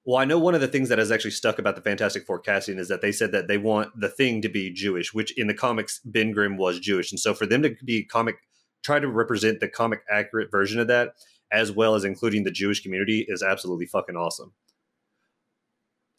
[0.05, 2.39] well, I know one of the things that has actually stuck about the Fantastic Four
[2.39, 5.47] casting is that they said that they want the thing to be Jewish, which in
[5.47, 8.37] the comics Ben Grimm was Jewish, and so for them to be comic,
[8.83, 11.15] try to represent the comic accurate version of that,
[11.51, 14.53] as well as including the Jewish community, is absolutely fucking awesome.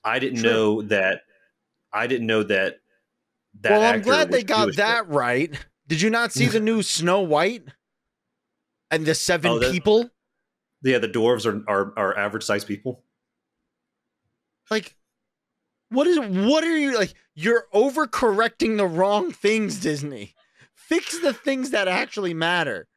[0.03, 0.49] I didn't True.
[0.49, 1.21] know that.
[1.91, 2.75] I didn't know that.
[3.63, 4.75] Well, I'm glad they got Jewish.
[4.77, 5.53] that right.
[5.87, 7.63] Did you not see the new Snow White
[8.91, 10.09] and the seven Oh, people?
[10.83, 13.03] Yeah, the dwarves are are, are average sized people.
[14.69, 14.95] Like,
[15.89, 16.19] what is?
[16.19, 17.13] What are you like?
[17.35, 20.35] You're overcorrecting the wrong things, Disney.
[20.75, 22.87] Fix the things that actually matter.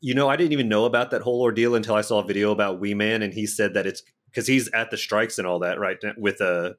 [0.00, 2.50] You know, I didn't even know about that whole ordeal until I saw a video
[2.52, 5.58] about Wee Man, and he said that it's because he's at the strikes and all
[5.60, 5.96] that, right?
[6.16, 6.74] With uh,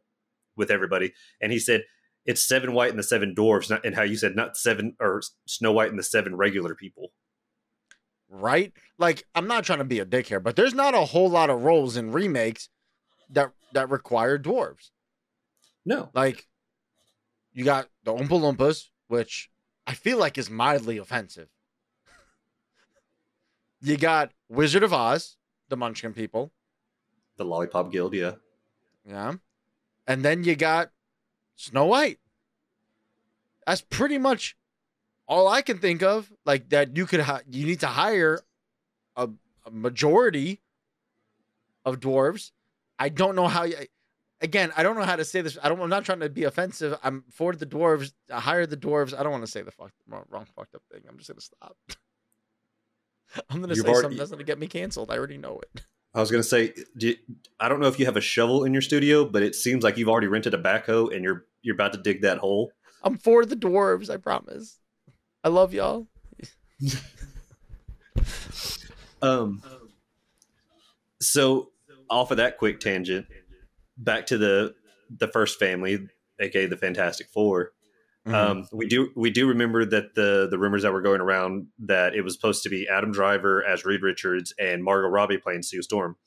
[0.56, 1.84] with everybody, and he said
[2.26, 5.22] it's seven white and the seven dwarves, not, and how you said not seven or
[5.48, 7.12] Snow White and the seven regular people.
[8.30, 8.74] Right?
[8.98, 11.50] Like, I'm not trying to be a dick here, but there's not a whole lot
[11.50, 12.70] of roles in remakes
[13.30, 14.92] that that require dwarves.
[15.86, 16.48] No, Like,
[17.54, 19.50] you got the Oompa Loompas, which
[19.88, 21.48] I feel like is mildly offensive.
[23.82, 25.38] you got Wizard of Oz,
[25.70, 26.52] the Munchkin people,
[27.38, 28.34] the Lollipop Guild, yeah.
[29.04, 29.36] yeah,
[30.06, 30.92] and then you got
[31.60, 32.20] Snow White.
[33.68, 34.56] That's pretty much
[35.28, 36.32] all I can think of.
[36.46, 38.40] Like that, you could hi- you need to hire
[39.18, 39.30] a,
[39.66, 40.62] a majority
[41.86, 42.52] of dwarves.
[42.98, 43.64] I don't know how.
[43.64, 43.76] You,
[44.42, 45.58] again, I don't know how to say this.
[45.62, 45.80] I don't.
[45.82, 46.98] I'm not trying to be offensive.
[47.04, 48.14] I'm for the dwarves.
[48.32, 49.18] Hire the dwarves.
[49.18, 51.02] I don't want to say the fuck wrong, wrong fucked up thing.
[51.10, 51.76] I'm just gonna stop.
[53.50, 55.12] I'm gonna You've say already- something that's gonna get me canceled.
[55.12, 55.84] I already know it.
[56.16, 57.18] I was gonna say, do you-
[57.60, 59.98] I don't know if you have a shovel in your studio, but it seems like
[59.98, 62.72] you've already rented a backhoe and you're you're about to dig that hole.
[63.04, 64.10] I'm for the dwarves.
[64.10, 64.80] I promise.
[65.44, 66.08] I love y'all.
[69.22, 69.62] Um,
[71.20, 71.72] so
[72.10, 73.26] off of that quick tangent,
[73.98, 74.76] back to the
[75.10, 76.08] the first family,
[76.40, 77.74] aka the Fantastic 4
[78.28, 78.36] Mm-hmm.
[78.36, 82.16] Um, we do we do remember that the the rumors that were going around that
[82.16, 85.82] it was supposed to be Adam Driver as Reed Richards and Margot Robbie playing Sue
[85.82, 86.18] Storm.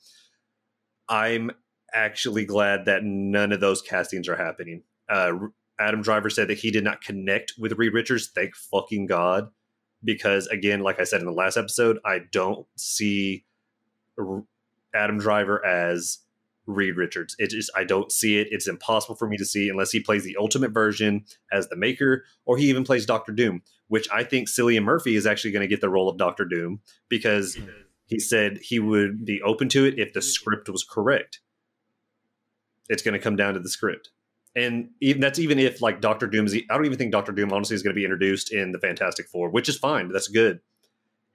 [1.07, 1.51] I'm
[1.93, 4.83] actually glad that none of those castings are happening.
[5.13, 5.33] Uh,
[5.79, 8.31] Adam Driver said that he did not connect with Reed Richards.
[8.33, 9.49] Thank fucking God,
[10.03, 13.45] because again, like I said in the last episode, I don't see
[14.93, 16.19] Adam Driver as
[16.65, 17.35] Reed Richards.
[17.37, 18.47] It just I don't see it.
[18.51, 22.23] It's impossible for me to see unless he plays the ultimate version as the Maker,
[22.45, 25.67] or he even plays Doctor Doom, which I think Cillian Murphy is actually going to
[25.67, 27.57] get the role of Doctor Doom because
[28.05, 31.41] he said he would be open to it if the script was correct.
[32.89, 34.09] It's going to come down to the script.
[34.55, 37.51] And even that's even if like Doctor Doom is I don't even think Doctor Doom
[37.51, 40.09] honestly is going to be introduced in the Fantastic Four, which is fine.
[40.09, 40.59] That's good.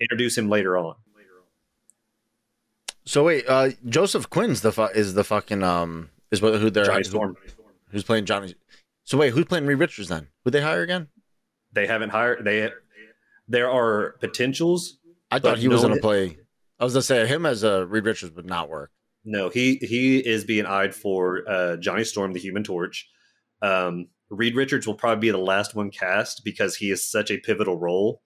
[0.01, 0.95] Introduce him later on.
[3.05, 6.85] So wait, uh, Joseph Quinn's the fu- is the fucking um is what who they're
[6.85, 7.37] Johnny Storm.
[7.91, 8.55] who's playing Johnny.
[9.05, 10.29] So wait, who's playing Reed Richards then?
[10.45, 11.09] Who they hire again?
[11.73, 12.71] They haven't hired they
[13.49, 14.99] there are potentials.
[15.31, 16.39] I thought he was gonna play.
[16.79, 18.91] I was gonna say him as a Reed Richards would not work.
[19.25, 23.09] No, he he is being eyed for uh, Johnny Storm, the Human Torch.
[23.61, 27.39] Um, Reed Richards will probably be the last one cast because he is such a
[27.39, 28.23] pivotal role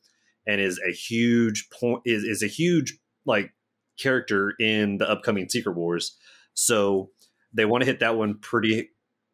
[0.47, 3.53] and is a huge point is, is a huge like
[3.99, 6.17] character in the upcoming Secret Wars.
[6.55, 7.11] So
[7.53, 8.91] they want to hit that one pretty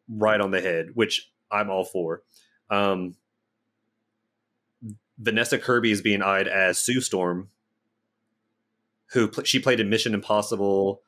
[0.07, 2.23] right on the head, which I'm all for.
[2.69, 3.15] Um,
[5.17, 7.49] Vanessa Kirby is being eyed as Sue Storm,
[9.11, 11.01] who pl- she played in Mission Impossible,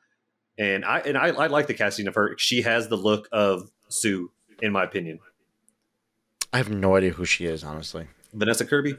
[0.58, 2.34] and I and I, I like the casting of her.
[2.38, 5.18] She has the look of Sue, in my opinion.
[6.52, 8.06] I have no idea who she is, honestly.
[8.34, 8.96] Vanessa Kirby.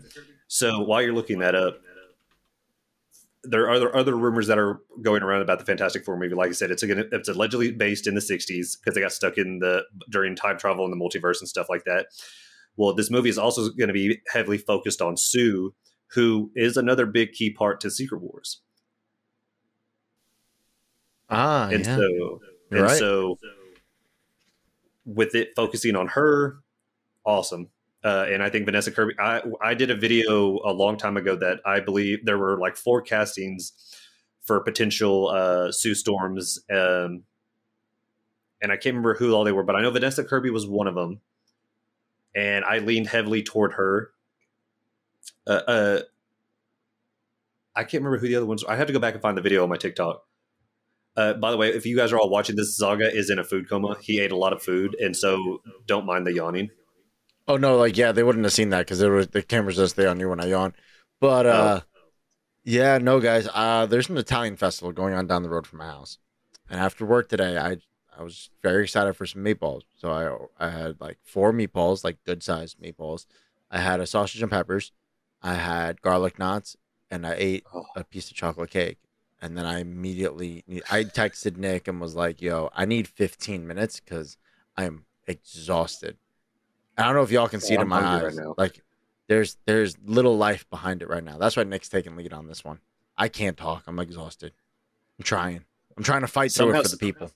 [0.48, 1.80] So while you're looking that up,
[3.44, 6.34] there are other, other rumors that are going around about the Fantastic Four movie.
[6.34, 9.38] Like I said, it's gonna, it's allegedly based in the '60s because they got stuck
[9.38, 12.08] in the during time travel and the multiverse and stuff like that.
[12.76, 15.76] Well, this movie is also going to be heavily focused on Sue,
[16.14, 18.62] who is another big key part to Secret Wars.
[21.34, 21.96] Ah, and yeah.
[21.96, 22.42] so
[22.72, 22.98] and right.
[22.98, 23.38] so
[25.06, 26.58] with it focusing on her
[27.26, 27.70] awesome
[28.04, 31.36] uh, and i think vanessa kirby I, I did a video a long time ago
[31.36, 33.74] that i believe there were like four castings
[34.42, 37.24] for potential uh, sue storms um,
[38.62, 40.88] and i can't remember who all they were but i know vanessa kirby was one
[40.88, 41.22] of them
[42.36, 44.12] and i leaned heavily toward her
[45.48, 46.00] uh, uh,
[47.76, 48.72] i can't remember who the other ones Were.
[48.72, 50.26] i have to go back and find the video on my tiktok
[51.16, 53.44] uh, by the way, if you guys are all watching this, Zaga is in a
[53.44, 53.96] food coma.
[54.02, 56.70] He ate a lot of food, and so don't mind the yawning.
[57.48, 59.94] Oh no, like yeah, they wouldn't have seen that because there was the cameras just
[59.96, 60.74] stay on you when I yawn.
[61.20, 61.82] But uh,
[62.64, 65.88] yeah, no, guys, uh, there's an Italian festival going on down the road from my
[65.88, 66.18] house,
[66.70, 67.78] and after work today, I
[68.18, 69.82] I was very excited for some meatballs.
[69.98, 70.10] So
[70.60, 73.26] I I had like four meatballs, like good sized meatballs.
[73.70, 74.92] I had a sausage and peppers,
[75.42, 76.78] I had garlic knots,
[77.12, 77.84] and I ate Oh.
[77.96, 79.00] a piece of chocolate cake.
[79.44, 84.00] And then I immediately I texted Nick and was like, "Yo, I need 15 minutes
[84.00, 84.38] because
[84.78, 86.16] I am exhausted."
[86.98, 88.24] I don't know if y'all can see it I'm in my eyes.
[88.24, 88.56] right now.
[88.58, 88.82] Like
[89.28, 91.38] there's there's little life behind it right now.
[91.38, 92.80] That's why Nick's taking lead on this one.
[93.18, 93.84] I can't talk.
[93.86, 94.54] I'm exhausted.
[95.20, 95.66] I'm trying.
[95.98, 97.32] I'm trying to fight through Somehow- it for the people.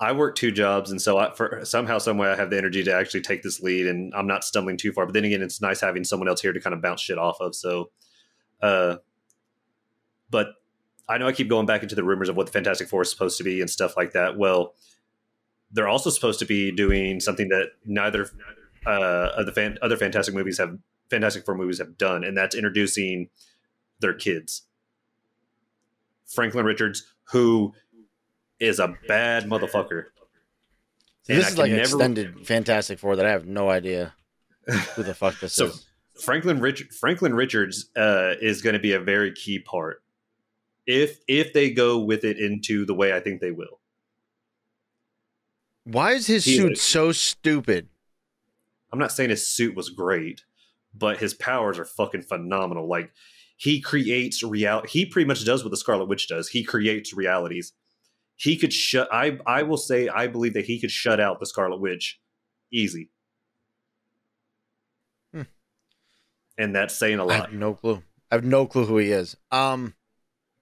[0.00, 2.82] I work two jobs, and so I, for somehow, some way, I have the energy
[2.84, 5.04] to actually take this lead, and I'm not stumbling too far.
[5.06, 7.36] But then again, it's nice having someone else here to kind of bounce shit off
[7.40, 7.54] of.
[7.54, 7.90] So,
[8.60, 8.96] uh,
[10.30, 10.48] but
[11.08, 13.10] I know I keep going back into the rumors of what the Fantastic Four is
[13.10, 14.38] supposed to be and stuff like that.
[14.38, 14.74] Well,
[15.70, 18.30] they're also supposed to be doing something that neither
[18.86, 20.78] uh, of the fan, other Fantastic movies have
[21.10, 23.28] Fantastic Four movies have done, and that's introducing
[24.00, 24.62] their kids.
[26.26, 27.74] Franklin Richards, who
[28.58, 30.04] is a bad motherfucker.
[31.24, 34.14] See, this is like extended Fantastic Four that I have no idea
[34.94, 35.86] who the fuck this so, is.
[36.14, 40.03] Franklin Rich Franklin Richards uh, is going to be a very key part
[40.86, 43.80] if if they go with it into the way I think they will.
[45.84, 47.88] Why is his he, suit so stupid?
[48.92, 50.42] I'm not saying his suit was great,
[50.94, 52.88] but his powers are fucking phenomenal.
[52.88, 53.12] Like
[53.56, 54.88] he creates reality.
[54.88, 56.48] He pretty much does what the Scarlet Witch does.
[56.48, 57.72] He creates realities.
[58.36, 59.08] He could shut.
[59.12, 62.20] I I will say I believe that he could shut out the Scarlet Witch
[62.72, 63.10] easy.
[65.32, 65.42] Hmm.
[66.58, 67.32] And that's saying a lot.
[67.32, 68.02] I have no clue.
[68.30, 69.36] I have no clue who he is.
[69.52, 69.94] Um,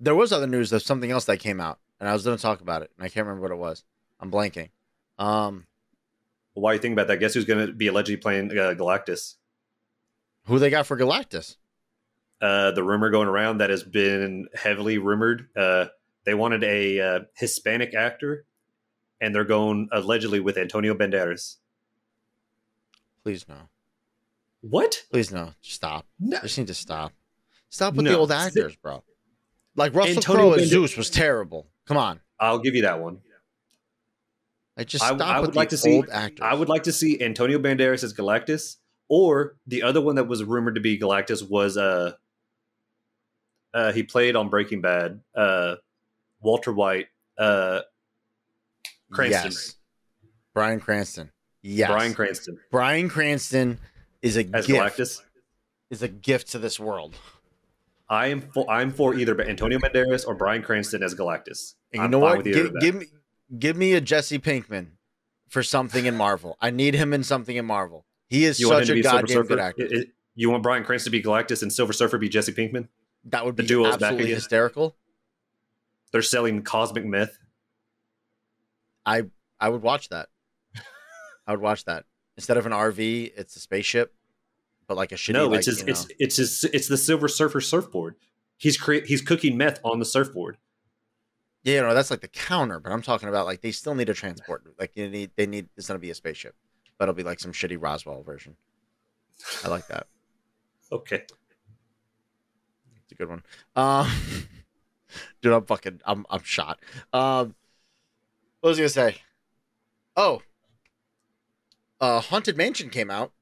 [0.03, 2.43] there was other news of something else that came out, and I was going to
[2.43, 3.85] talk about it, and I can't remember what it was.
[4.19, 4.71] I'm blanking.
[5.17, 5.67] Um,
[6.55, 7.19] well, why you think about that?
[7.19, 9.37] Guess who's going to be allegedly playing uh, Galactus?
[10.47, 11.57] Who they got for Galactus?
[12.41, 15.49] Uh, the rumor going around that has been heavily rumored.
[15.57, 15.87] Uh,
[16.25, 18.45] they wanted a uh, Hispanic actor,
[19.21, 21.57] and they're going allegedly with Antonio Banderas.
[23.23, 23.69] Please no.
[24.63, 25.05] What?
[25.13, 25.53] Please no.
[25.61, 26.07] Stop.
[26.19, 26.41] No.
[26.41, 27.13] Just need to stop.
[27.69, 28.11] Stop with no.
[28.11, 29.05] the old actors, bro.
[29.77, 31.69] Like Russell Crowe as Zeus was terrible.
[31.87, 32.21] Come on.
[32.39, 33.19] I'll give you that one.
[34.77, 36.03] I just stop I, I would like to see.
[36.11, 36.41] Actors.
[36.43, 38.77] I would like to see Antonio Banderas as Galactus,
[39.09, 42.13] or the other one that was rumored to be Galactus was uh,
[43.75, 45.21] uh he played on Breaking Bad.
[45.35, 45.77] Uh,
[46.41, 47.09] Walter White.
[47.39, 47.81] Uh,
[49.13, 49.53] Cranston.
[49.53, 49.77] Yes.
[50.55, 51.31] Bryan Cranston.
[51.63, 51.91] Yes.
[51.91, 52.59] Bryan Cranston.
[52.71, 53.79] Bryan Cranston
[54.21, 54.97] is a as gift.
[54.97, 55.21] Galactus.
[55.91, 57.15] Is a gift to this world.
[58.13, 61.75] I am for I'm for either Antonio Banderas or Bryan Cranston as Galactus.
[61.95, 62.45] And you know what?
[62.45, 63.07] Give, give, me
[63.59, 64.89] give me a Jesse Pinkman
[65.49, 66.59] for something in Marvel.
[66.61, 68.05] I need him in something in Marvel.
[68.29, 69.85] He is you such a goddamn good actor.
[69.87, 72.89] It, it, you want Bryan Cranston to be Galactus and Silver Surfer be Jesse Pinkman?
[73.25, 74.95] That would be the absolutely hysterical.
[76.13, 77.39] They're selling cosmic myth.
[79.07, 79.23] I
[79.59, 80.29] I would watch that.
[81.47, 82.05] I would watch that
[82.37, 83.33] instead of an RV.
[83.35, 84.15] It's a spaceship
[84.93, 85.33] but like a shitty.
[85.33, 88.17] No, it's like, his, it's it's his, it's the Silver Surfer surfboard.
[88.59, 90.59] He's cre- he's cooking meth on the surfboard.
[91.65, 94.15] Yeah, no, that's like the counter, but I'm talking about like they still need a
[94.15, 94.65] transport.
[94.79, 96.55] Like you need they need it's gonna be a spaceship,
[96.99, 98.57] but it'll be like some shitty Roswell version.
[99.65, 100.07] I like that.
[100.93, 101.23] okay,
[103.03, 103.43] it's a good one.
[103.75, 104.11] Um,
[105.41, 106.81] dude, I'm fucking I'm I'm shot.
[107.15, 107.55] Um,
[108.61, 109.17] what was I gonna say?
[110.19, 110.43] Oh,
[111.99, 113.33] uh, Haunted Mansion came out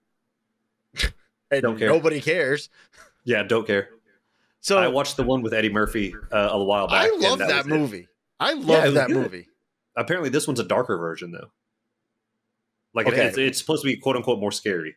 [1.50, 1.88] and don't care.
[1.88, 2.68] nobody cares.
[3.24, 3.90] Yeah, don't care.
[4.60, 7.06] So I watched the one with Eddie Murphy uh, a while back.
[7.06, 8.00] I love that, that movie.
[8.00, 8.08] It.
[8.38, 9.16] I love yeah, that good.
[9.16, 9.48] movie.
[9.96, 11.50] Apparently, this one's a darker version though.
[12.94, 13.26] Like okay.
[13.26, 14.96] it's, it's supposed to be quote unquote more scary.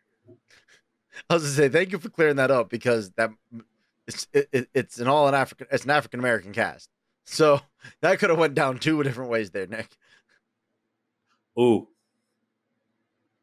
[1.30, 3.30] I was to say thank you for clearing that up because that
[4.08, 6.90] it's it, it's an all an African it's an African American cast,
[7.26, 7.62] so
[8.02, 9.90] that could have went down two different ways there, Nick.
[11.60, 11.88] Ooh,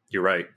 [0.09, 0.47] you're right.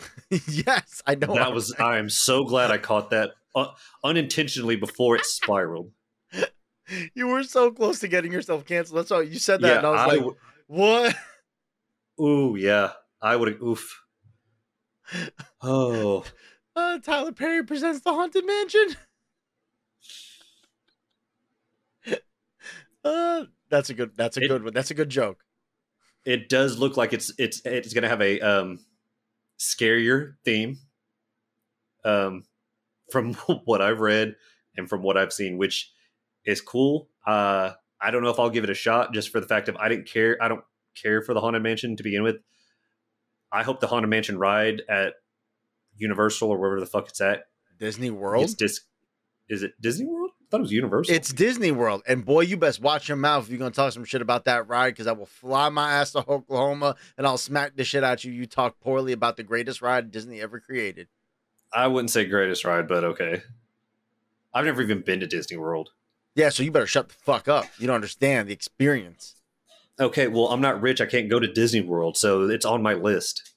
[0.30, 1.34] yes, I know.
[1.34, 1.74] That was.
[1.78, 3.68] I am so glad I caught that uh,
[4.04, 5.92] unintentionally before it spiraled.
[7.14, 8.98] you were so close to getting yourself canceled.
[8.98, 11.16] That's why you said that, yeah, and I was I like, w- "What?"
[12.20, 13.60] Ooh, yeah, I would.
[13.62, 14.02] Oof.
[15.60, 16.24] Oh.
[16.74, 18.96] Uh, Tyler Perry presents the Haunted Mansion.
[23.04, 24.12] uh, that's a good.
[24.16, 24.72] That's a it, good one.
[24.72, 25.44] That's a good joke.
[26.24, 28.78] It does look like it's it's it's going to have a um
[29.62, 30.78] scarier theme
[32.04, 32.44] um,
[33.10, 34.34] from what I've read
[34.76, 35.92] and from what I've seen, which
[36.44, 37.08] is cool.
[37.26, 39.76] Uh, I don't know if I'll give it a shot just for the fact of
[39.76, 40.36] I didn't care.
[40.40, 40.64] I don't
[41.00, 42.36] care for the Haunted Mansion to begin with.
[43.52, 45.14] I hope the Haunted Mansion ride at
[45.96, 47.44] Universal or wherever the fuck it's at.
[47.78, 48.44] Disney World?
[48.44, 48.80] It's dis-
[49.48, 50.21] is it Disney World?
[50.52, 51.14] Thought it was Universal.
[51.14, 54.04] It's Disney World, and boy, you best watch your mouth if you're gonna talk some
[54.04, 57.74] shit about that ride, because I will fly my ass to Oklahoma and I'll smack
[57.74, 58.32] the shit out you.
[58.32, 61.08] You talk poorly about the greatest ride Disney ever created.
[61.72, 63.42] I wouldn't say greatest ride, but okay.
[64.52, 65.88] I've never even been to Disney World.
[66.34, 67.64] Yeah, so you better shut the fuck up.
[67.78, 69.36] You don't understand the experience.
[69.98, 71.00] Okay, well, I'm not rich.
[71.00, 73.52] I can't go to Disney World, so it's on my list.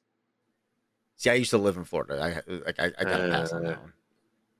[1.17, 2.21] See, I used to live in Florida.
[2.21, 3.93] I like I, I gotta uh, pass on that one.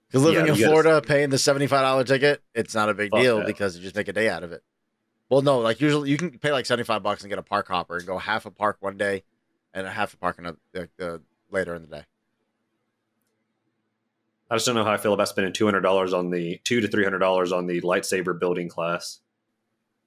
[0.07, 3.11] Because living yeah, in Florida, paying the seventy five dollar ticket, it's not a big
[3.11, 3.47] Fuck deal that.
[3.47, 4.63] because you just make a day out of it.
[5.29, 7.67] Well, no, like usually you can pay like seventy five bucks and get a park
[7.67, 9.23] hopper and go half a park one day,
[9.73, 10.57] and half a park another
[11.01, 11.17] uh,
[11.49, 12.03] later in the day.
[14.49, 16.81] I just don't know how I feel about spending two hundred dollars on the two
[16.81, 19.19] to three hundred dollars on the lightsaber building class.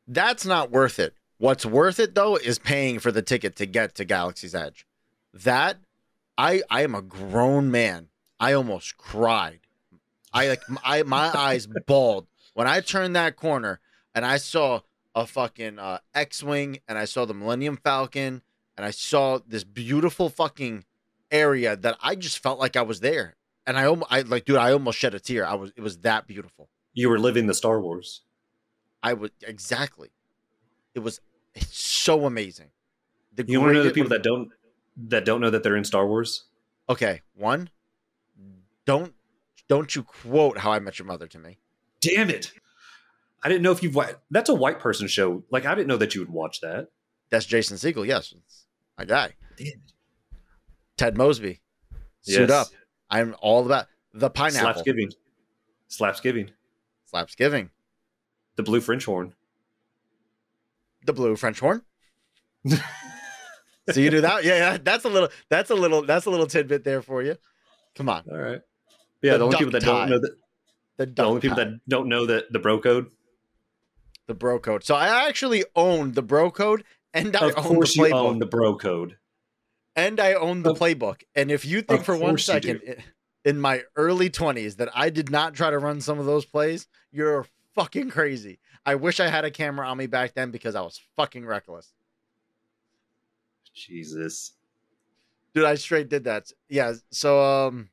[0.07, 1.15] That's not worth it.
[1.39, 4.87] What's worth it though is paying for the ticket to get to Galaxy's Edge.
[5.35, 5.79] That
[6.37, 8.09] I I am a grown man.
[8.39, 9.61] I almost cried.
[10.39, 13.81] I like I my eyes balled when I turned that corner
[14.15, 14.81] and I saw
[15.15, 18.43] a fucking uh, X-wing and I saw the Millennium Falcon
[18.77, 20.85] and I saw this beautiful fucking
[21.33, 23.35] area that I just felt like I was there.
[23.67, 25.45] And I I like dude, I almost shed a tear.
[25.45, 26.69] I was it was that beautiful.
[26.95, 28.23] You were living the Star Wars.
[29.03, 30.11] I was exactly.
[30.95, 31.21] It was
[31.69, 32.71] so amazing.
[33.35, 34.51] The you want to know the people that don't
[35.09, 36.45] that don't know that they're in Star Wars?
[36.89, 37.69] Okay, one,
[38.87, 39.15] don't
[39.69, 41.59] don't you quote How I Met Your Mother to me.
[42.01, 42.53] Damn it!
[43.43, 43.97] I didn't know if you've
[44.31, 45.45] that's a white person show.
[45.51, 46.89] Like I didn't know that you would watch that.
[47.31, 48.07] That's Jason Segel.
[48.07, 48.67] Yes, it's
[48.97, 49.35] my guy.
[49.57, 49.83] Damn.
[50.97, 51.61] Ted Mosby.
[52.23, 52.51] Suit yes.
[52.51, 52.69] up.
[53.11, 54.83] I'm all about the pineapple.
[54.83, 55.13] Slapsgiving.
[55.89, 56.51] Slapsgiving.
[57.13, 57.71] Slapsgiving.
[58.57, 59.35] The blue French horn.
[61.05, 61.83] The blue French horn.
[62.67, 64.45] so you do that?
[64.45, 65.29] Yeah, yeah, that's a little.
[65.49, 66.03] That's a little.
[66.03, 67.37] That's a little tidbit there for you.
[67.95, 68.25] Come on.
[68.31, 68.61] All right.
[69.23, 69.87] Yeah, the, the only people that tie.
[69.87, 70.37] don't know that.
[70.97, 71.65] The, the only people tie.
[71.65, 73.07] that don't know that the bro code.
[74.27, 74.85] The bro code.
[74.85, 78.09] So I actually own the bro code, and I of own course the playbook.
[78.09, 79.17] you own the bro code,
[79.97, 81.23] and I own the of, playbook.
[81.35, 82.83] And if you think for one second
[83.45, 86.87] in my early twenties that I did not try to run some of those plays,
[87.11, 88.59] you're fucking crazy.
[88.85, 91.93] I wish I had a camera on me back then because I was fucking reckless.
[93.75, 94.53] Jesus.
[95.55, 96.51] Dude, I straight did that.
[96.69, 96.95] Yeah.
[97.11, 97.89] So um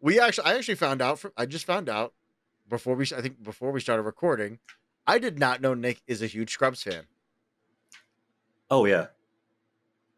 [0.00, 2.14] we actually I actually found out from I just found out
[2.68, 4.58] before we I think before we started recording,
[5.06, 7.04] I did not know Nick is a huge Scrubs fan.
[8.70, 9.08] Oh yeah.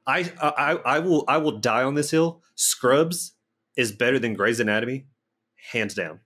[0.07, 2.43] I I I will I will die on this hill.
[2.55, 3.33] Scrubs
[3.77, 5.07] is better than Grey's Anatomy,
[5.73, 6.21] hands down.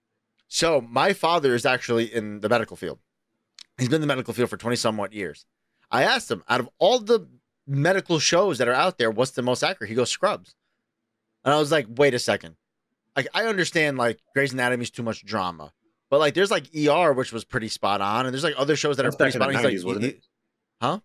[0.48, 2.98] So my father is actually in the medical field.
[3.78, 5.44] He's been in the medical field for 20 somewhat years.
[5.90, 7.28] I asked him, out of all the
[7.66, 9.90] medical shows that are out there, what's the most accurate?
[9.90, 10.54] He goes, Scrubs.
[11.44, 12.56] And I was like, wait a second.
[13.16, 15.72] Like, I understand, like, Grey's Anatomy is too much drama.
[16.10, 18.26] But, like, there's, like, ER, which was pretty spot on.
[18.26, 19.54] And there's, like, other shows that That's are pretty spot on.
[19.54, 20.26] 90s, like, wasn't it?
[20.80, 21.00] Huh?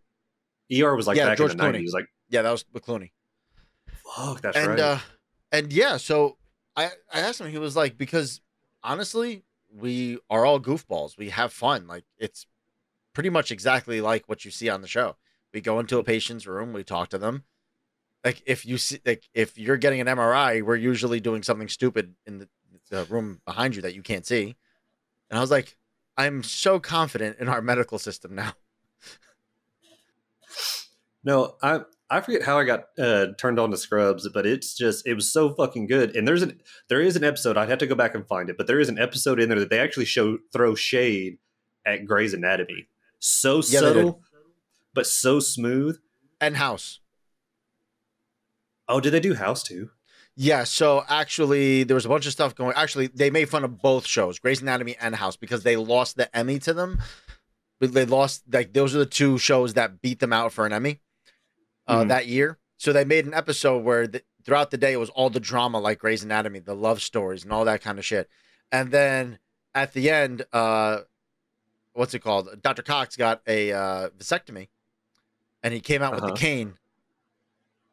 [0.71, 1.83] ER was, like, yeah, back George in the Clooney.
[1.83, 1.93] 90s.
[1.93, 3.11] Like, yeah, that was with Clooney.
[4.15, 4.79] Fuck, that's and, right.
[4.79, 4.97] Uh,
[5.51, 6.37] and, yeah, so
[6.75, 8.41] I, I asked him, he was like, because
[8.83, 9.43] honestly,
[9.73, 11.17] we are all goofballs.
[11.17, 11.87] We have fun.
[11.87, 12.45] Like it's
[13.13, 15.15] pretty much exactly like what you see on the show.
[15.53, 17.43] We go into a patient's room, we talk to them.
[18.23, 22.15] Like if you see, like if you're getting an MRI, we're usually doing something stupid
[22.25, 22.49] in the,
[22.89, 24.55] the room behind you that you can't see.
[25.29, 25.77] And I was like,
[26.17, 28.53] I'm so confident in our medical system now.
[31.23, 35.07] no, I I forget how I got uh, turned on to Scrubs, but it's just
[35.07, 36.15] it was so fucking good.
[36.15, 36.59] And there's an
[36.89, 38.89] there is an episode I'd have to go back and find it, but there is
[38.89, 41.37] an episode in there that they actually show throw shade
[41.85, 42.87] at Grey's Anatomy.
[43.19, 44.21] So yeah, subtle,
[44.93, 45.97] but so smooth.
[46.39, 47.00] And House.
[48.91, 49.89] Oh, did they do House too?
[50.35, 52.73] Yeah, so actually, there was a bunch of stuff going.
[52.75, 56.35] Actually, they made fun of both shows, Grey's Anatomy and House, because they lost the
[56.35, 56.99] Emmy to them.
[57.79, 60.73] But They lost like those are the two shows that beat them out for an
[60.73, 60.99] Emmy
[61.87, 62.09] uh, mm-hmm.
[62.09, 62.59] that year.
[62.77, 65.79] So they made an episode where the, throughout the day it was all the drama
[65.79, 68.29] like Grey's Anatomy, the love stories and all that kind of shit.
[68.71, 69.39] And then
[69.73, 70.99] at the end, uh,
[71.93, 72.61] what's it called?
[72.61, 72.83] Dr.
[72.83, 74.69] Cox got a uh, vasectomy,
[75.63, 76.15] and he came out uh-huh.
[76.15, 76.39] with the uh-huh.
[76.39, 76.73] cane.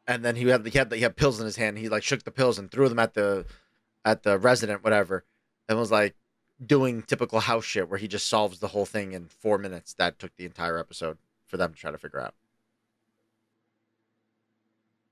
[0.09, 1.77] And then he had he had he had pills in his hand.
[1.77, 3.45] He like shook the pills and threw them at the
[4.03, 5.23] at the resident, whatever,
[5.69, 6.15] and was like
[6.65, 9.93] doing typical house shit where he just solves the whole thing in four minutes.
[9.93, 12.33] That took the entire episode for them to try to figure out.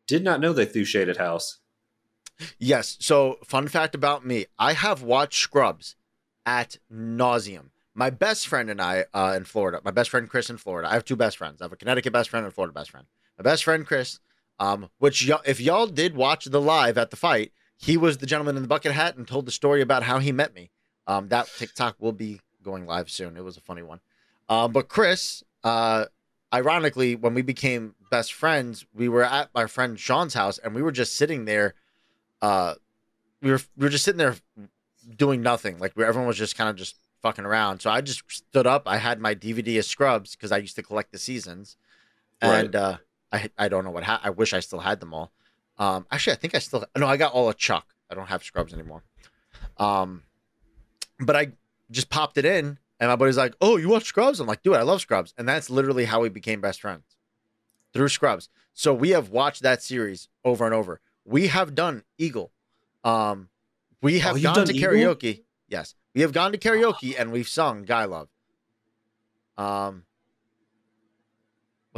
[0.08, 1.60] Did not know they threw shade at House.
[2.58, 2.98] Yes.
[3.00, 5.95] So, fun fact about me I have watched Scrubs
[6.43, 7.70] at nauseum.
[7.93, 10.93] My best friend and I uh, in Florida, my best friend Chris in Florida, I
[10.93, 11.62] have two best friends.
[11.62, 13.06] I have a Connecticut best friend and a Florida best friend.
[13.38, 14.20] My best friend Chris,
[14.60, 18.26] um, which y- if y'all did watch the live at the fight, he was the
[18.26, 20.72] gentleman in the bucket hat and told the story about how he met me.
[21.05, 23.38] Um, that TikTok will be going live soon.
[23.38, 23.99] It was a funny one.
[24.49, 26.05] Um, but Chris, uh,
[26.53, 30.82] ironically, when we became best friends, we were at my friend Sean's house and we
[30.82, 31.76] were just sitting there.
[32.41, 32.76] Uh,
[33.41, 34.36] we were we were just sitting there
[35.16, 35.80] doing nothing.
[35.80, 37.82] Like everyone was just kind of just fucking around.
[37.82, 38.84] So I just stood up.
[38.86, 41.78] I had my DVD of Scrubs because I used to collect the seasons,
[42.41, 42.76] and right.
[42.76, 42.97] uh,
[43.32, 45.32] I I don't know what ha- I wish I still had them all.
[45.78, 47.07] Um, actually, I think I still no.
[47.07, 47.93] I got all of Chuck.
[48.09, 49.03] I don't have Scrubs anymore.
[49.78, 50.23] Um,
[51.19, 51.51] but I
[51.91, 54.75] just popped it in and my buddy's like, "Oh, you watch Scrubs?" I'm like, "Dude,
[54.75, 57.03] I love Scrubs," and that's literally how we became best friends
[57.93, 58.49] through Scrubs.
[58.73, 60.99] So we have watched that series over and over.
[61.25, 62.51] We have done Eagle,
[63.03, 63.49] um,
[64.01, 64.91] We have Oh, gone to Eagle?
[64.93, 65.43] karaoke.
[65.67, 68.30] Yes, we have gone to karaoke and we've sung "Guy Love."
[69.57, 70.05] Um,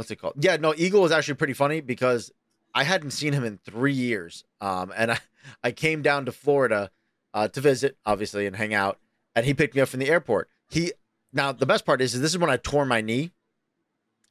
[0.00, 0.34] what's it called?
[0.38, 2.32] Yeah, no, Eagle was actually pretty funny because
[2.74, 4.44] I hadn't seen him in three years.
[4.60, 5.18] Um, and I,
[5.64, 6.90] I came down to Florida
[7.34, 8.98] uh, to visit, obviously, and hang out.
[9.36, 10.48] And he picked me up from the airport.
[10.70, 10.92] He
[11.32, 13.30] now the best part is, is this is when I tore my knee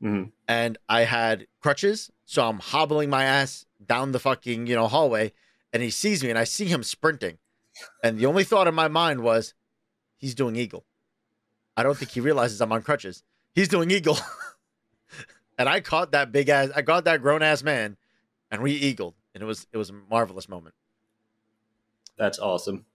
[0.02, 0.32] Mhm.
[0.48, 5.34] and I had crutches, so I'm hobbling my ass down the fucking you know hallway,
[5.74, 7.38] and he sees me, and I see him sprinting,
[8.04, 9.54] and the only thought in my mind was,
[10.18, 10.86] he's doing eagle.
[11.76, 13.24] I don't think he realizes I'm on crutches.
[13.54, 14.18] He's doing eagle,
[15.60, 17.98] and I caught that big ass, I caught that grown ass man,
[18.50, 20.74] and we eagled, and it was it was a marvelous moment.
[22.18, 22.86] That's awesome.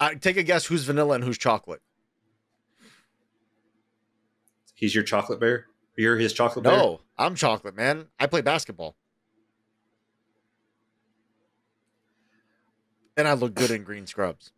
[0.00, 1.82] I take a guess who's vanilla and who's chocolate.
[4.74, 5.66] He's your chocolate bear.
[5.96, 6.76] You're his chocolate bear.
[6.76, 8.06] No, I'm chocolate, man.
[8.20, 8.94] I play basketball.
[13.16, 14.52] And I look good in green scrubs.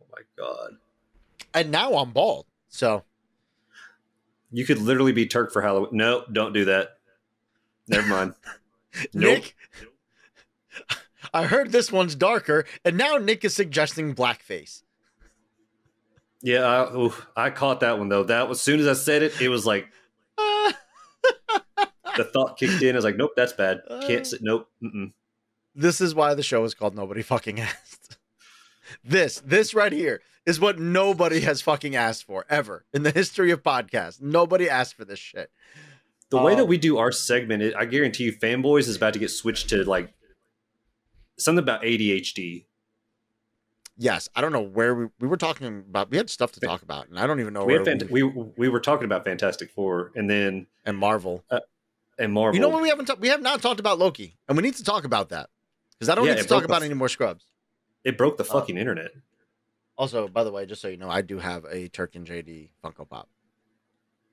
[0.00, 0.76] Oh my god.
[1.52, 2.46] And now I'm bald.
[2.68, 3.02] So
[4.52, 5.90] You could literally be Turk for Halloween.
[5.92, 6.98] No, don't do that.
[7.88, 8.34] Never mind.
[9.14, 9.38] Nope.
[9.38, 9.56] Nick,
[11.32, 14.82] I heard this one's darker, and now Nick is suggesting blackface.
[16.42, 18.24] Yeah, I, oof, I caught that one though.
[18.24, 19.88] That was as soon as I said it, it was like
[20.36, 22.94] the thought kicked in.
[22.94, 23.80] I was like, nope, that's bad.
[24.06, 24.42] Can't sit.
[24.42, 24.68] Nope.
[24.82, 25.14] Mm-mm.
[25.74, 28.18] this is why the show is called Nobody Fucking Asked.
[29.02, 33.50] This, this right here is what nobody has fucking asked for ever in the history
[33.50, 34.20] of podcasts.
[34.20, 35.50] Nobody asked for this shit.
[36.30, 39.12] The way that Um, we do our segment, it, I guarantee you, fanboys is about
[39.12, 40.12] to get switched to like
[41.38, 42.64] something about ADHD.
[43.98, 46.10] Yes, I don't know where we, we were talking about.
[46.10, 48.22] We had stuff to talk about, and I don't even know We, where fant- we
[48.22, 51.44] we were talking about Fantastic Four, and then and Marvel.
[52.18, 52.54] and Marvel.
[52.54, 54.74] You know what we haven't ta- we have not talked about Loki, and we need
[54.76, 55.50] to talk about that
[55.92, 57.44] because I don't Yeah, need to talk about f- any more scrubs.
[58.02, 59.12] it broke the Uh, fucking internet.
[60.02, 62.70] Also, by the way, just so you know, I do have a Turk and JD
[62.84, 63.28] Funko Pop.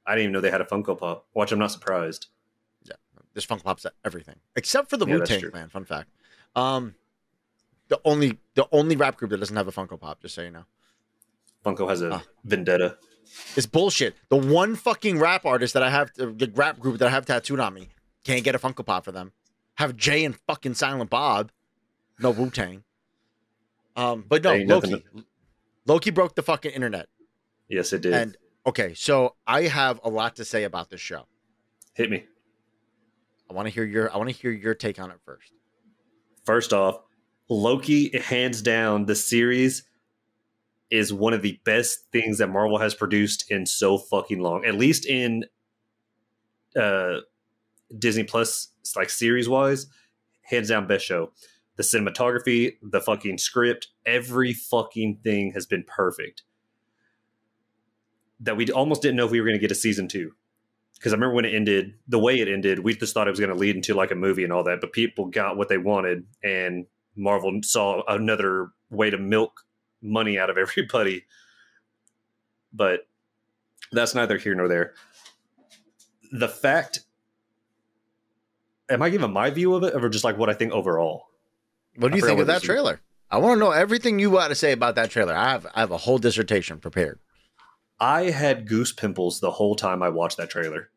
[0.07, 1.27] I didn't even know they had a Funko Pop.
[1.35, 2.25] Watch, I'm not surprised.
[2.85, 2.93] Yeah,
[3.35, 5.51] there's Funko Pops at everything except for the Yeah, Wu Tang.
[5.51, 5.69] Clan.
[5.69, 6.09] Fun fact.
[6.55, 6.95] Um,
[7.87, 10.49] the only the only rap group that doesn't have a Funko Pop, just so you
[10.49, 10.65] know,
[11.63, 12.23] Funko has a Ah.
[12.43, 12.97] vendetta.
[13.55, 14.15] it's bullshit.
[14.29, 17.59] The one fucking rap artist that I have, the rap group that I have tattooed
[17.59, 17.89] on me,
[18.23, 19.33] can't get a Funko Pop for them.
[19.75, 21.51] Have Jay and fucking Silent Bob,
[22.17, 22.83] no Wu Tang.
[23.95, 25.03] Um, but no, Loki.
[25.89, 27.07] Loki broke the fucking internet.
[27.67, 28.13] Yes, it did.
[28.13, 31.25] And okay, so I have a lot to say about this show.
[31.95, 32.25] Hit me.
[33.49, 35.51] I want to hear your I want to hear your take on it first.
[36.45, 37.01] First off,
[37.49, 39.83] Loki, hands down, the series
[40.91, 44.65] is one of the best things that Marvel has produced in so fucking long.
[44.65, 45.45] At least in
[46.79, 47.17] uh
[47.97, 49.87] Disney Plus, like series wise,
[50.43, 51.31] hands down best show.
[51.79, 56.43] The cinematography, the fucking script, every fucking thing has been perfect.
[58.41, 60.33] That we almost didn't know if we were going to get a season two
[60.99, 63.39] because I remember when it ended, the way it ended, we just thought it was
[63.39, 64.81] going to lead into like a movie and all that.
[64.81, 69.61] But people got what they wanted, and Marvel saw another way to milk
[70.01, 71.23] money out of everybody.
[72.73, 73.07] But
[73.93, 74.93] that's neither here nor there.
[76.33, 76.99] The fact,
[78.89, 81.28] am I giving my view of it, or just like what I think overall?
[81.99, 83.01] What do you think of that trailer?
[83.29, 85.35] I want to know everything you got to say about that trailer.
[85.35, 87.19] I have I have a whole dissertation prepared.
[87.99, 90.89] I had goose pimples the whole time I watched that trailer.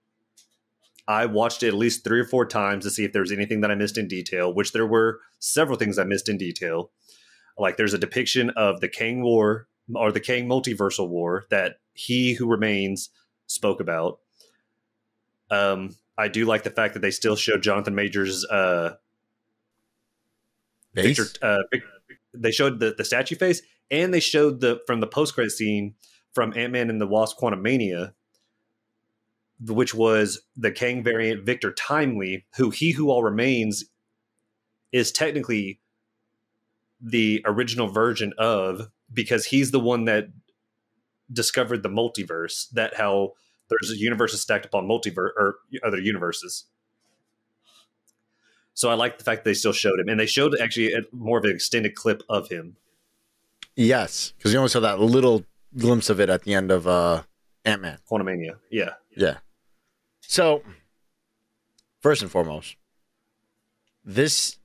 [1.08, 3.60] I watched it at least three or four times to see if there was anything
[3.62, 6.92] that I missed in detail, which there were several things I missed in detail.
[7.58, 12.34] Like there's a depiction of the Kang War or the Kang multiversal war that He
[12.34, 13.10] Who Remains
[13.46, 14.20] spoke about.
[15.50, 18.94] Um, I do like the fact that they still showed Jonathan Majors uh,
[20.94, 21.18] Base?
[21.18, 21.82] Victor, uh, Vic-
[22.34, 25.94] they showed the, the statue face and they showed the from the post credit scene
[26.32, 28.14] from Ant Man and the Wasp Quantumania,
[29.60, 33.84] which was the Kang variant Victor Timely, who He Who All Remains
[34.92, 35.80] is technically
[37.00, 40.28] the original version of because he's the one that
[41.32, 42.70] discovered the multiverse.
[42.70, 43.32] That how
[43.68, 46.64] there's universes stacked upon multiverse or other universes.
[48.74, 51.02] So I like the fact that they still showed him, and they showed actually a,
[51.12, 52.76] more of an extended clip of him.
[53.76, 55.44] Yes, because you only saw that little
[55.76, 57.22] glimpse of it at the end of uh,
[57.64, 57.98] Ant Man.
[58.10, 58.94] Quantumania, yeah.
[59.16, 59.38] Yeah.
[60.20, 60.62] So,
[62.00, 62.76] first and foremost,
[64.04, 64.58] this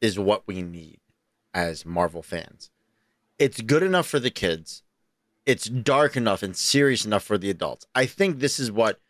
[0.00, 1.00] is what we need
[1.54, 2.70] as Marvel fans.
[3.38, 4.82] It's good enough for the kids.
[5.44, 7.86] It's dark enough and serious enough for the adults.
[7.94, 9.00] I think this is what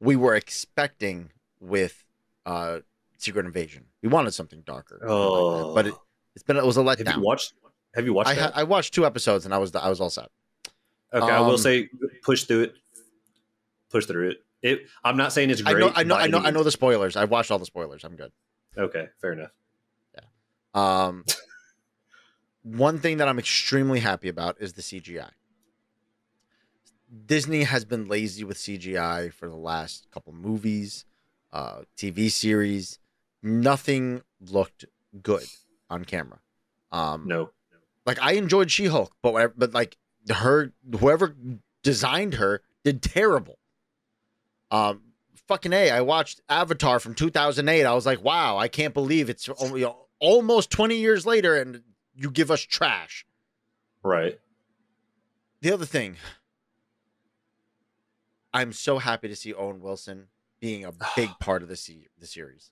[0.00, 1.30] we were expecting
[1.60, 2.04] with
[2.44, 2.80] uh
[3.22, 3.84] Secret Invasion.
[4.02, 5.00] We wanted something darker.
[5.06, 5.94] Oh, but it,
[6.34, 7.06] it's been it was a letdown.
[7.06, 7.54] have you watched?
[7.94, 10.10] Have you watched I, ha- I watched two episodes and I was I was all
[10.10, 10.28] set.
[11.12, 11.88] okay, I will um, say
[12.22, 12.74] push through it.
[13.90, 14.44] Push through it.
[14.62, 14.86] It.
[15.04, 15.80] I'm not saying it's I great.
[15.80, 17.16] know I know I know I know the spoilers.
[17.16, 18.04] I've watched all the spoilers.
[18.04, 18.32] I'm good.
[18.76, 19.50] Okay, fair enough.
[20.14, 21.04] Yeah.
[21.04, 21.24] Um,
[22.62, 25.30] one thing that I'm extremely happy about is the CGI.
[27.26, 31.04] Disney has been lazy with CGI for the last couple movies,
[31.52, 32.98] uh, TV series.
[33.42, 34.84] Nothing looked
[35.22, 35.44] good
[35.90, 36.40] on camera.
[36.90, 37.50] Um, No.
[38.06, 39.96] like I enjoyed She Hulk, but whatever, but like
[40.30, 41.34] her whoever
[41.82, 43.58] designed her did terrible.
[44.70, 45.02] Um,
[45.48, 45.90] fucking a.
[45.90, 47.84] I watched Avatar from 2008.
[47.84, 49.84] I was like, wow, I can't believe it's only
[50.18, 51.82] almost 20 years later, and
[52.14, 53.26] you give us trash.
[54.02, 54.38] Right.
[55.60, 56.16] The other thing,
[58.52, 60.28] I'm so happy to see Owen Wilson
[60.60, 62.70] being a big part of the se- the series.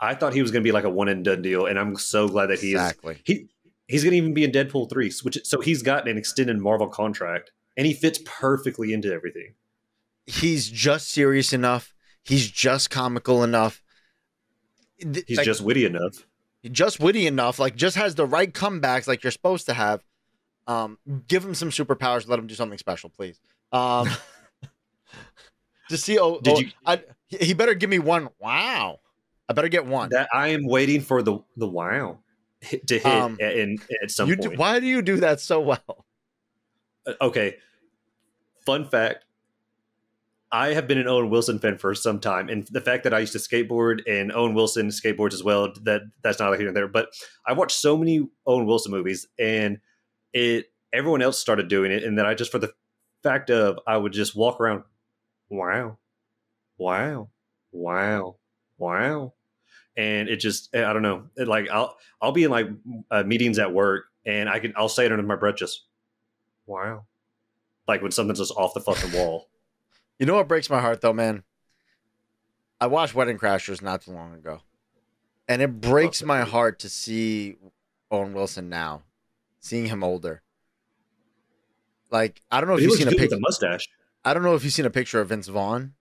[0.00, 1.96] I thought he was going to be like a one and done deal, and I'm
[1.96, 2.94] so glad that he is.
[3.24, 3.48] He
[3.86, 6.88] he's going to even be in Deadpool three, which so he's got an extended Marvel
[6.88, 9.54] contract, and he fits perfectly into everything.
[10.26, 11.94] He's just serious enough.
[12.24, 13.82] He's just comical enough.
[14.96, 16.26] He's like, just witty enough.
[16.64, 20.02] just witty enough, like just has the right comebacks like you're supposed to have.
[20.66, 23.38] Um, give him some superpowers, let him do something special, please.
[23.70, 24.08] Um,
[25.90, 28.30] to see, oh, Did oh, you- I, he better give me one.
[28.38, 29.00] Wow,
[29.48, 30.08] I better get one.
[30.10, 32.18] That I am waiting for the the wow
[32.86, 34.58] to hit Um, at, in, at some you do, point.
[34.58, 36.06] why do you do that so well?
[37.06, 37.56] Uh, okay.
[38.64, 39.24] Fun fact.
[40.50, 43.18] I have been an Owen Wilson fan for some time, and the fact that I
[43.18, 46.86] used to skateboard and Owen Wilson skateboards as well, that that's not here and there.
[46.86, 47.08] But
[47.44, 49.78] I watched so many Owen Wilson movies, and
[50.32, 52.72] it everyone else started doing it, and then I just for the
[53.24, 54.84] fact of I would just walk around,
[55.48, 55.98] wow,
[56.78, 57.30] wow,
[57.72, 58.36] wow,
[58.84, 59.32] wow,
[59.96, 62.68] and it just I don't know, it, like I'll I'll be in like
[63.10, 65.84] uh, meetings at work, and I can I'll say it under my breath, just
[66.66, 67.06] wow,
[67.88, 69.48] like when something's just off the fucking wall.
[70.18, 71.42] You know what breaks my heart though, man?
[72.80, 74.60] I watched Wedding Crashers not too long ago,
[75.48, 77.56] and it breaks my heart to see
[78.10, 79.02] Owen Wilson now,
[79.60, 80.42] seeing him older.
[82.10, 83.36] Like I don't know if you've seen a picture.
[83.36, 83.88] a mustache.
[84.24, 85.94] I don't know if you've seen a picture of Vince Vaughn.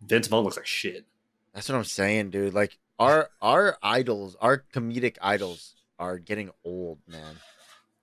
[0.00, 1.06] Vince Vaughn looks like shit.
[1.54, 2.54] That's what I'm saying, dude.
[2.54, 7.36] Like our our idols, our comedic idols are getting old, man.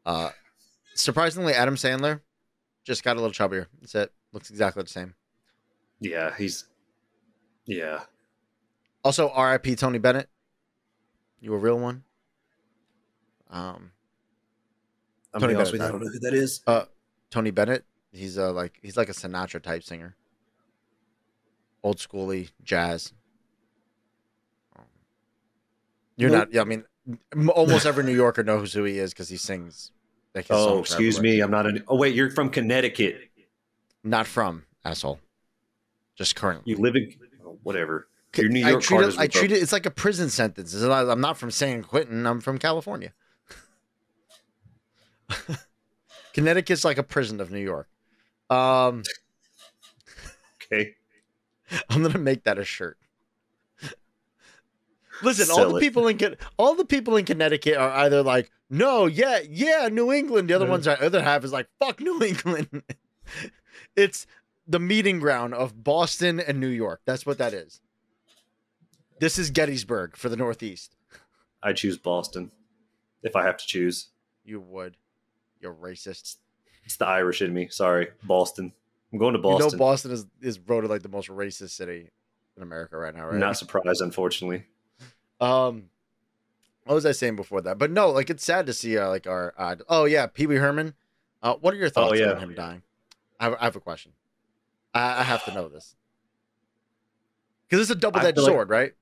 [0.06, 0.30] Uh
[0.96, 2.22] surprisingly, Adam Sandler
[2.84, 3.68] just got a little chubbier.
[3.80, 4.12] That's it.
[4.34, 5.14] Looks exactly the same.
[6.00, 6.66] Yeah, he's
[7.66, 8.02] yeah.
[9.04, 9.76] Also, R.I.P.
[9.76, 10.30] Tony Bennett.
[11.40, 12.04] You a real one?
[13.50, 13.92] Um,
[15.34, 16.62] I'm Tony gonna be honest Bennett with you, I don't know who that is.
[16.68, 16.86] uh,
[17.30, 17.86] Tony Bennett.
[18.12, 20.16] He's uh like he's like a Sinatra type singer.
[21.84, 23.14] Old schooly jazz.
[24.78, 24.86] Um,
[26.18, 26.40] You're Nope.
[26.50, 26.54] not.
[26.54, 26.84] Yeah, I mean,
[27.50, 29.92] almost every New Yorker knows who he is because he sings.
[30.36, 31.84] Like Oh, excuse me, I'm not an.
[31.88, 33.22] Oh wait, you're from Connecticut.
[34.04, 35.20] Not from asshole.
[36.16, 36.72] Just currently.
[36.72, 37.14] You live in
[37.46, 38.08] oh, whatever.
[38.36, 39.20] Your New I York treat card it.
[39.20, 39.62] I treat it.
[39.62, 40.74] It's like a prison sentence.
[40.76, 42.28] Not- I'm not from San Quentin.
[42.28, 43.14] I'm from California.
[46.34, 47.88] Connecticut's like a prison of New York.
[48.50, 49.04] Um,
[50.72, 50.94] okay.
[51.90, 52.98] I'm gonna make that a shirt.
[55.24, 55.82] Listen, all the it.
[55.82, 60.50] people in all the people in Connecticut are either like, no, yeah, yeah, New England.
[60.50, 60.72] The other Yeah.
[60.72, 62.84] ones, are, other half is like, fuck New England.
[63.96, 64.28] it's
[64.68, 67.02] the meeting ground of Boston and New York.
[67.06, 67.82] That's what that is.
[69.20, 70.96] This is Gettysburg for the Northeast.
[71.64, 72.52] I choose Boston
[73.24, 74.10] if I have to choose.
[74.46, 74.96] You would.
[75.60, 76.38] You're racist.
[76.86, 77.68] It's the Irish in me.
[77.70, 78.72] Sorry, Boston.
[79.12, 79.72] I'm going to You Boston.
[79.72, 82.10] know, Boston is is voted like the most racist city
[82.56, 83.36] in America right now, right?
[83.38, 84.66] Not surprised, unfortunately.
[85.40, 85.90] Um,
[86.86, 87.78] what was I saying before that?
[87.78, 90.56] But no, like it's sad to see uh, like our uh, oh yeah, Pee Wee
[90.56, 90.94] Herman.
[91.44, 92.32] Uh, what are your thoughts Oh, yeah.
[92.32, 92.82] on him dying?
[93.40, 94.14] I have, I have a question.
[94.94, 95.96] I, I have to know this
[97.68, 98.94] because it's a double edged feel like- sword, right?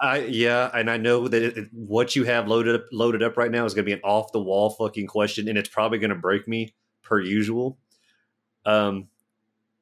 [0.00, 3.36] I yeah, and I know that it, it- what you have loaded up loaded up
[3.36, 5.98] right now is going to be an off the wall fucking question, and it's probably
[5.98, 7.78] going to break me per usual.
[8.66, 9.06] Um,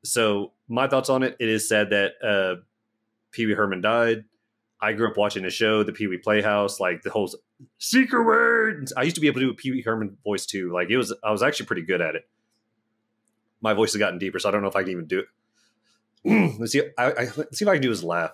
[0.05, 2.61] so my thoughts on it: it is sad that uh,
[3.31, 4.25] Pee Wee Herman died.
[4.83, 7.31] I grew up watching the show, the Pee Wee Playhouse, like the whole
[7.79, 8.93] secret words.
[8.97, 10.73] I used to be able to do a Pee Wee Herman voice too.
[10.73, 12.29] Like it was, I was actually pretty good at it.
[13.61, 15.21] My voice has gotten deeper, so I don't know if I can even do
[16.25, 16.57] it.
[16.59, 16.83] let's see.
[16.99, 18.33] I, I, let's see if I can do his laugh.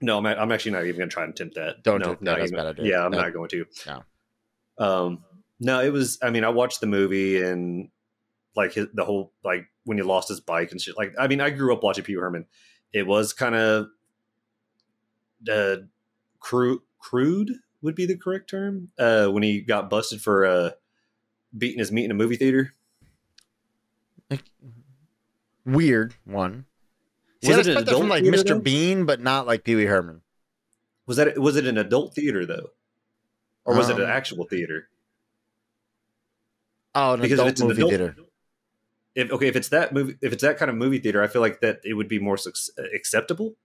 [0.00, 1.82] No, I'm, I'm actually not even going to try and attempt that.
[1.82, 2.78] Don't no, do- no, not that's bad.
[2.80, 3.18] Yeah, I'm No.
[3.20, 3.64] not going to.
[3.86, 4.02] No.
[4.78, 5.24] Um,
[5.58, 6.18] no, it was.
[6.22, 7.88] I mean, I watched the movie and
[8.54, 10.96] like his, the whole like when he lost his bike and shit.
[10.96, 12.46] Like, I mean, I grew up watching Pee Wee Herman.
[12.92, 13.88] It was kind of
[15.50, 15.76] uh,
[16.40, 18.90] crude, crude would be the correct term.
[18.98, 20.70] Uh, when he got busted for uh,
[21.56, 22.74] beating his meat in a movie theater.
[24.30, 24.44] Like,
[25.64, 26.66] weird one.
[27.42, 28.48] Was Was I it an expect that from like Mr.
[28.48, 28.60] though?
[28.60, 30.22] Bean, but not like Pee Wee Herman.
[31.06, 32.70] Was that was it an adult theater though,
[33.64, 34.88] or was it an Um, actual theater?
[36.94, 38.14] Oh, an Because if adult it's an movie adult- theater.
[39.14, 41.40] If okay, if it's that movie, if it's that kind of movie theater, I feel
[41.42, 42.54] like that it would be more suc-
[42.94, 43.56] acceptable.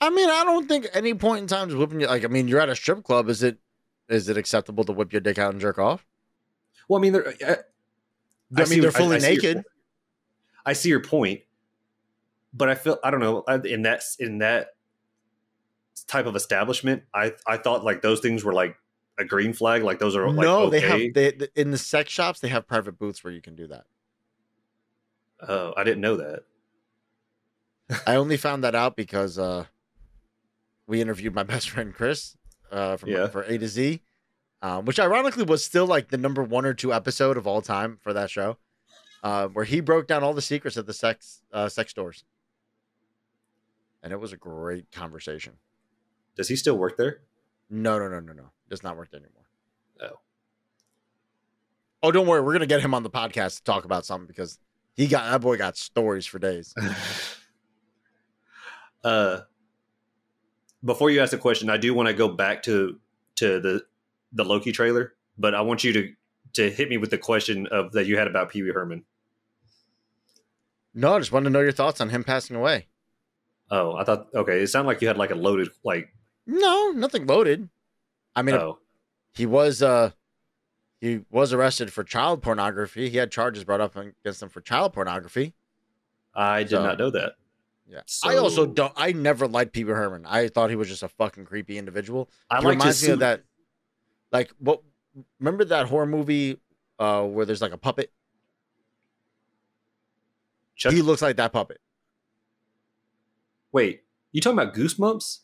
[0.00, 2.06] I mean, I don't think any point in time is whipping you.
[2.06, 3.28] Like, I mean, you're at a strip club.
[3.28, 3.58] Is it
[4.08, 6.06] is it acceptable to whip your dick out and jerk off?
[6.88, 7.56] Well, I mean, they're, I,
[8.56, 9.56] I, see- mean, they're fully I see naked.
[9.56, 9.66] point.
[10.66, 11.40] I see your point,
[12.52, 14.68] but I feel I don't know in that in that
[16.06, 17.02] type of establishment.
[17.14, 18.76] I I thought like those things were like
[19.18, 19.82] a green flag.
[19.82, 20.80] Like those are like no, okay.
[21.10, 22.40] they have they in the sex shops.
[22.40, 23.84] They have private booths where you can do that.
[25.46, 26.40] Oh, I didn't know that.
[28.06, 29.64] I only found that out because uh,
[30.90, 32.36] we interviewed my best friend Chris
[32.72, 33.28] uh, from Yeah.
[33.28, 34.02] for A to Z,
[34.60, 37.96] um, which ironically was still like the number one or two episode of all time
[38.02, 38.58] for that show,
[39.22, 42.24] uh, where he broke down all the secrets of the sex uh, sex stores,
[44.02, 45.54] and it was a great conversation.
[46.36, 47.20] Does he still work there?
[47.70, 49.44] No, no, no, no, no, does not work there anymore.
[50.02, 50.18] Oh.
[52.02, 54.58] Oh, don't worry, we're gonna get him on the podcast to talk about something because
[54.96, 56.74] he got that boy got stories for days.
[59.04, 59.42] uh,
[60.84, 62.98] before you ask the question, I do want to go back to
[63.36, 63.84] to the
[64.32, 66.12] the Loki trailer, but I want you to
[66.54, 69.04] to hit me with the question of that you had about Pee Wee Herman.
[70.94, 72.88] No, I just wanted to know your thoughts on him passing away.
[73.70, 74.60] Oh, I thought okay.
[74.60, 76.12] It sounded like you had like a loaded like.
[76.46, 77.68] No, nothing loaded.
[78.34, 78.78] I mean, oh,
[79.32, 80.10] he was uh
[81.00, 83.08] he was arrested for child pornography.
[83.08, 85.54] He had charges brought up against him for child pornography.
[86.34, 87.34] I did So- not know that.
[87.90, 88.00] Yeah.
[88.06, 90.24] So- I also don't I never liked Pee Wee Herman.
[90.26, 92.30] I thought he was just a fucking creepy individual.
[92.50, 93.42] I like to reminds me of that
[94.32, 94.82] like what
[95.40, 96.60] remember that horror movie
[96.98, 98.12] uh where there's like a puppet?
[100.76, 101.80] Chuck, He looks like that puppet.
[103.72, 105.40] wait, you talking about Goosebumps?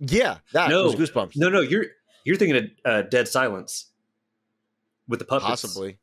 [0.00, 0.84] Yeah, that No.
[0.84, 1.32] was goosebumps.
[1.36, 1.86] No, no, you're
[2.24, 3.92] you're thinking of uh, Dead Silence
[5.08, 5.46] with the puppets.
[5.48, 5.98] Possibly.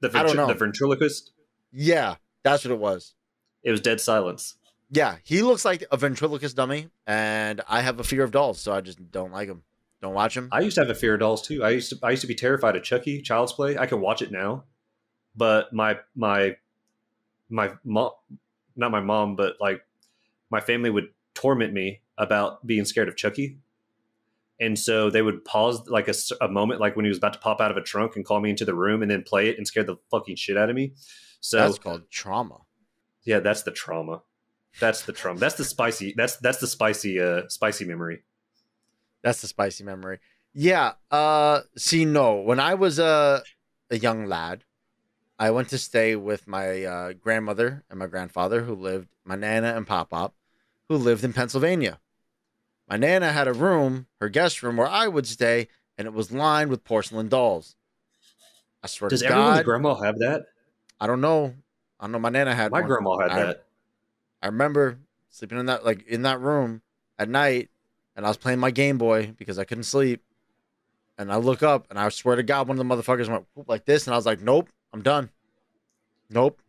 [0.00, 0.46] The, I don't ventri- know.
[0.48, 1.30] the ventriloquist.
[1.72, 3.14] Yeah, that's what it was.
[3.62, 4.54] It was Dead Silence.
[4.90, 8.72] Yeah, he looks like a ventriloquist dummy, and I have a fear of dolls, so
[8.72, 9.62] I just don't like him.
[10.00, 10.48] Don't watch him.
[10.52, 11.62] I used to have a fear of dolls too.
[11.64, 13.76] I used to I used to be terrified of Chucky, Child's Play.
[13.76, 14.64] I can watch it now,
[15.36, 16.56] but my my
[17.50, 18.10] my mom,
[18.76, 19.82] not my mom, but like
[20.50, 23.58] my family would torment me about being scared of Chucky,
[24.60, 26.08] and so they would pause like
[26.40, 28.40] a moment, like when he was about to pop out of a trunk and call
[28.40, 30.76] me into the room, and then play it and scare the fucking shit out of
[30.76, 30.92] me.
[31.40, 32.58] So That's called trauma.
[33.24, 34.22] yeah, that's the trauma.
[34.80, 35.40] That's the Trump.
[35.40, 36.14] That's the spicy.
[36.16, 38.22] That's that's the spicy uh spicy memory.
[39.22, 40.18] That's the spicy memory.
[40.54, 40.92] Yeah.
[41.10, 43.42] Uh see no, when I was a
[43.90, 44.64] a young lad,
[45.38, 49.74] I went to stay with my uh, grandmother and my grandfather who lived my nana
[49.76, 50.34] and pop pop
[50.88, 52.00] who lived in Pennsylvania.
[52.88, 56.32] My nana had a room, her guest room where I would stay, and it was
[56.32, 57.76] lined with porcelain dolls.
[58.82, 60.44] I swear Does to everyone's God, grandma have that?
[61.00, 61.54] I don't know.
[62.00, 62.18] I don't know.
[62.18, 62.88] My nana had My one.
[62.88, 63.64] grandma had I- that.
[64.42, 64.98] I remember
[65.30, 66.82] sleeping in that like in that room
[67.18, 67.70] at night,
[68.16, 70.22] and I was playing my Game Boy because I couldn't sleep.
[71.16, 73.84] And I look up, and I swear to God, one of the motherfuckers went like
[73.86, 75.30] this, and I was like, "Nope, I'm done.
[76.30, 76.62] Nope,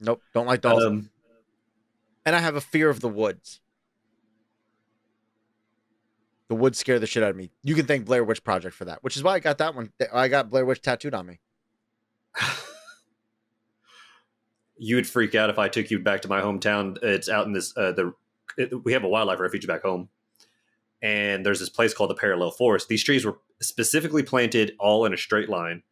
[0.00, 1.10] nope, don't like dolls." Um,
[2.24, 3.60] and I have a fear of the woods.
[6.48, 7.50] The woods scare the shit out of me.
[7.62, 9.92] You can thank Blair Witch Project for that, which is why I got that one.
[10.12, 11.40] I got Blair Witch tattooed on me.
[14.82, 16.96] you would freak out if I took you back to my hometown.
[17.02, 18.14] It's out in this uh, the
[18.56, 20.08] it, we have a wildlife refuge back home,
[21.02, 22.88] and there's this place called the Parallel Forest.
[22.88, 25.82] These trees were specifically planted all in a straight line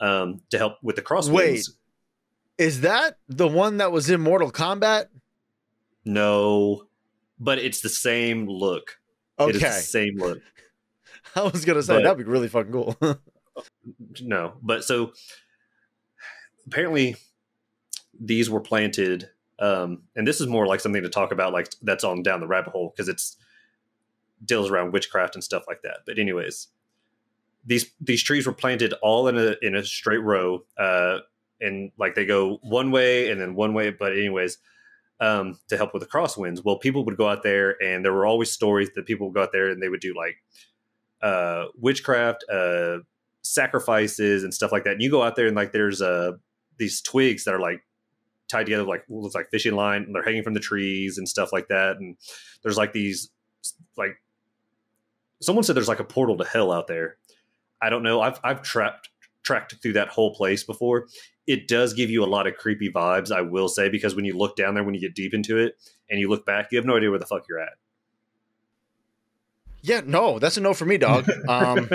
[0.00, 1.32] um, to help with the crosswinds.
[1.34, 1.68] Wait.
[2.58, 5.06] Is that the one that was in Mortal Kombat?
[6.04, 6.84] No,
[7.38, 8.98] but it's the same look.
[9.38, 10.40] It is the Okay, same look.
[11.36, 12.96] I was gonna say But- that'd be really fucking cool.
[14.22, 15.12] No, but so
[16.66, 17.16] apparently
[18.20, 22.04] these were planted, um, and this is more like something to talk about, like that's
[22.04, 23.36] on down the rabbit hole because it's
[24.44, 25.98] deals around witchcraft and stuff like that.
[26.06, 26.68] But anyways,
[27.64, 31.18] these these trees were planted all in a in a straight row, uh,
[31.60, 33.90] and like they go one way and then one way.
[33.90, 34.58] But anyways,
[35.20, 38.26] um, to help with the crosswinds, well, people would go out there, and there were
[38.26, 40.36] always stories that people would go out there and they would do like
[41.22, 42.98] uh, witchcraft, uh,
[43.42, 44.94] sacrifices, and stuff like that.
[44.94, 46.32] And you go out there and like there's uh
[46.78, 47.82] these twigs that are like
[48.48, 51.52] tied together like looks like fishing line and they're hanging from the trees and stuff
[51.52, 52.16] like that and
[52.62, 53.30] there's like these
[53.96, 54.16] like
[55.40, 57.16] someone said there's like a portal to hell out there.
[57.80, 58.20] I don't know.
[58.20, 59.10] I've I've trapped
[59.42, 61.06] tracked through that whole place before.
[61.46, 64.36] It does give you a lot of creepy vibes, I will say, because when you
[64.36, 65.76] look down there, when you get deep into it,
[66.10, 67.72] and you look back, you have no idea where the fuck you're at.
[69.80, 71.26] Yeah, no, that's a no for me, dog.
[71.48, 71.88] Um,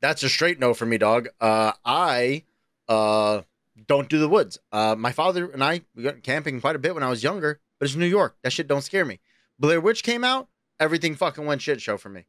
[0.00, 1.28] that's a straight no for me, dog.
[1.40, 2.44] Uh, I
[2.88, 3.42] uh,
[3.90, 4.56] don't do the woods.
[4.70, 7.58] Uh, my father and I we went camping quite a bit when I was younger,
[7.76, 8.36] but it's New York.
[8.42, 9.18] That shit don't scare me.
[9.58, 10.46] Blair Witch came out,
[10.78, 12.26] everything fucking went shit show for me.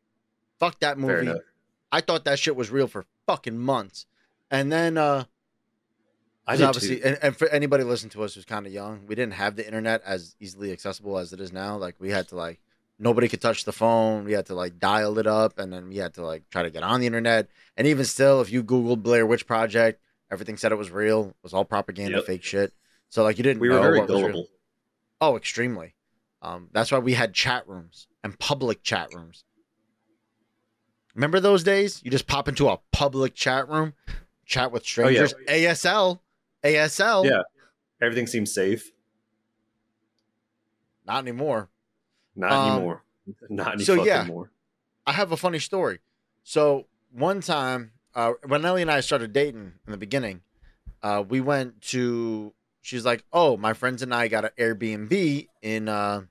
[0.59, 1.31] Fuck that movie.
[1.91, 4.07] I thought that shit was real for fucking months,
[4.49, 5.25] and then uh,
[6.47, 9.13] I did obviously, and, and for anybody listening to us who's kind of young, we
[9.13, 11.77] didn't have the internet as easily accessible as it is now.
[11.77, 12.59] Like we had to like
[12.97, 14.25] nobody could touch the phone.
[14.25, 16.71] We had to like dial it up, and then we had to like try to
[16.71, 17.49] get on the internet.
[17.77, 20.01] And even still, if you Googled Blair Witch Project,
[20.31, 21.29] everything said it was real.
[21.29, 22.25] It was all propaganda, Yep.
[22.25, 22.73] fake shit.
[23.09, 24.31] So like you didn't We were know very what was real.
[24.31, 24.47] gullible.
[25.19, 25.93] Oh, extremely.
[26.41, 29.43] Um, that's why we had chat rooms and public chat rooms.
[31.13, 32.01] Remember those days?
[32.03, 33.93] You just pop into a public chat room,
[34.45, 35.25] chat with Oh, yeah.
[35.27, 35.33] strangers.
[35.47, 36.21] ASL,
[36.63, 37.25] ASL.
[37.25, 37.41] Yeah.
[38.01, 38.91] Everything seems safe.
[41.05, 41.69] Not anymore.
[42.35, 43.03] Not Um, anymore.
[43.49, 44.23] Not any so, yeah.
[44.23, 44.51] more.
[45.05, 45.99] I have a funny story.
[46.43, 50.41] So one time, uh, when Ellie and I started dating in the beginning,
[51.03, 52.53] uh, we went to.
[52.81, 56.21] She's like, "Oh, my friends and I got an Airbnb in uh,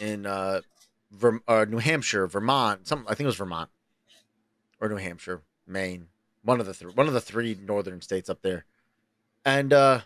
[0.00, 0.60] in uh,
[1.10, 2.86] Ver- uh, New Hampshire, Vermont.
[2.86, 3.70] Some I think it was Vermont
[4.80, 6.08] or New Hampshire, Maine.
[6.42, 8.64] One of the three, one of the three northern states up there.
[9.44, 10.00] And uh,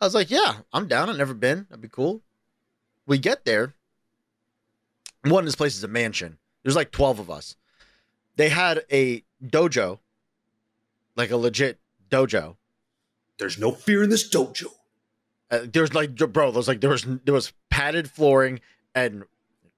[0.00, 1.08] I was like, "Yeah, I'm down.
[1.08, 1.66] I've never been.
[1.68, 2.22] That'd be cool."
[3.06, 3.74] We get there.
[5.24, 6.38] One, this place is a mansion.
[6.62, 7.56] There's like 12 of us.
[8.40, 9.98] They had a dojo,
[11.14, 11.78] like a legit
[12.08, 12.56] dojo.
[13.38, 14.68] There's no fear in this dojo.
[15.50, 18.60] Uh, there's like, bro, there's like, there was, there was padded flooring
[18.94, 19.24] and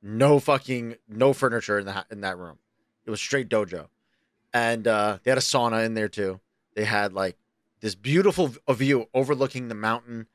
[0.00, 2.58] no fucking, no furniture in that, in that room.
[3.04, 3.88] It was straight dojo.
[4.54, 6.38] And uh, they had a sauna in there too.
[6.76, 7.36] They had like
[7.80, 10.28] this beautiful view overlooking the mountain.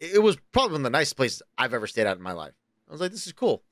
[0.00, 2.54] It was probably one of the nicest places I've ever stayed at in my life.
[2.88, 3.62] I was like, this is cool.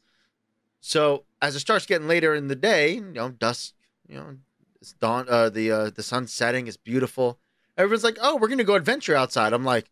[0.80, 3.72] So as it starts getting later in the day, you know, dusk,
[4.08, 4.36] you know,
[4.80, 7.38] it's dawn, uh, the uh, the sun's setting, it's beautiful.
[7.76, 9.52] Everyone's like, oh, we're gonna go adventure outside.
[9.52, 9.90] I'm like,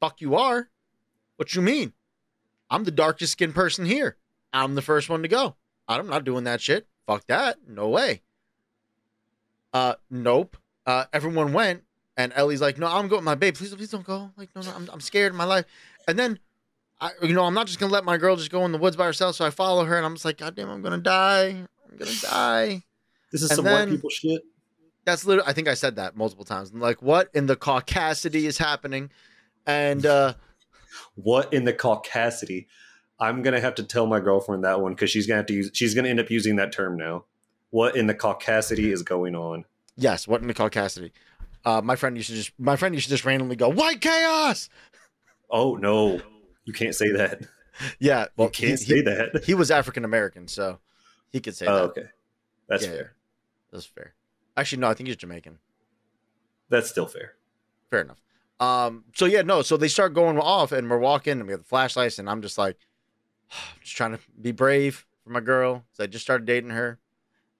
[0.00, 0.68] fuck, you are.
[1.36, 1.92] What you mean?
[2.70, 4.16] I'm the darkest skinned person here.
[4.52, 5.56] I'm the first one to go.
[5.88, 6.86] I'm not doing that shit.
[7.06, 7.58] Fuck that.
[7.68, 8.22] No way.
[9.72, 10.56] Uh, nope.
[10.86, 11.82] Uh, everyone went,
[12.16, 13.54] and Ellie's like, "No, I'm going, my babe.
[13.54, 14.30] Please, please don't go.
[14.36, 15.66] Like, no, no, I'm, I'm scared of my life."
[16.08, 16.38] And then,
[17.00, 18.96] I, you know, I'm not just gonna let my girl just go in the woods
[18.96, 19.36] by herself.
[19.36, 21.48] So I follow her, and I'm just like, "God damn, I'm gonna die.
[21.48, 22.84] I'm gonna die."
[23.32, 24.42] This is And some then- white people shit.
[25.04, 25.48] That's literally.
[25.48, 26.70] I think I said that multiple times.
[26.70, 29.10] I'm like, what in the caucasity is happening?
[29.64, 30.34] And uh,
[31.14, 32.66] What in the caucasity?
[33.20, 35.70] I'm gonna have to tell my girlfriend that one because she's gonna have to use.
[35.74, 37.24] She's gonna end up using that term now.
[37.70, 39.64] What in the caucasity is going on?
[39.96, 41.12] yes, what in the caucasity?
[41.64, 42.52] Uh, my friend used to just.
[42.58, 44.68] My friend used to just randomly go, "White chaos."
[45.50, 46.20] Oh no,
[46.64, 47.42] you can't say that.
[47.98, 49.44] Yeah, well, you can't he, say he, that.
[49.44, 50.78] he was African American, so
[51.30, 51.82] he could say Oh, that.
[51.90, 52.06] okay,
[52.68, 53.12] that's Yeah, fair.
[53.72, 54.14] That's fair.
[54.56, 55.58] Actually, no, I think he's Jamaican.
[56.68, 57.34] That's still fair.
[57.90, 58.20] Fair enough.
[58.58, 61.60] Um, so yeah, no, so they start going off and we're walking and we have
[61.60, 62.76] the flashlights and I'm just like
[63.50, 65.84] I'm just trying to be brave for my girl.
[65.92, 66.98] So I just started dating her.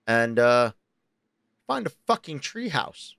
[0.07, 0.72] And uh
[1.66, 3.14] find a fucking treehouse.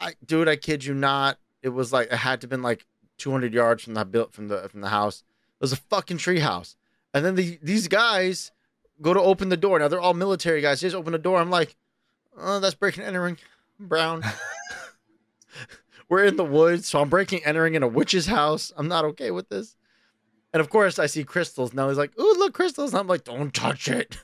[0.00, 1.38] I dude, I kid you not.
[1.62, 2.86] It was like it had to have been like
[3.18, 5.22] 200 yards from the built from the from the house.
[5.60, 6.76] It was a fucking treehouse.
[7.14, 8.52] And then the, these guys
[9.00, 9.78] go to open the door.
[9.78, 10.80] Now they're all military guys.
[10.80, 11.38] They just open the door.
[11.38, 11.76] I'm like,
[12.36, 13.38] oh, that's breaking entering.
[13.78, 14.22] Brown.
[16.08, 18.72] We're in the woods, so I'm breaking entering in a witch's house.
[18.76, 19.76] I'm not okay with this.
[20.52, 21.74] And of course, I see crystals.
[21.74, 24.18] Now he's like, "Ooh, look, crystals!" And I'm like, "Don't touch it."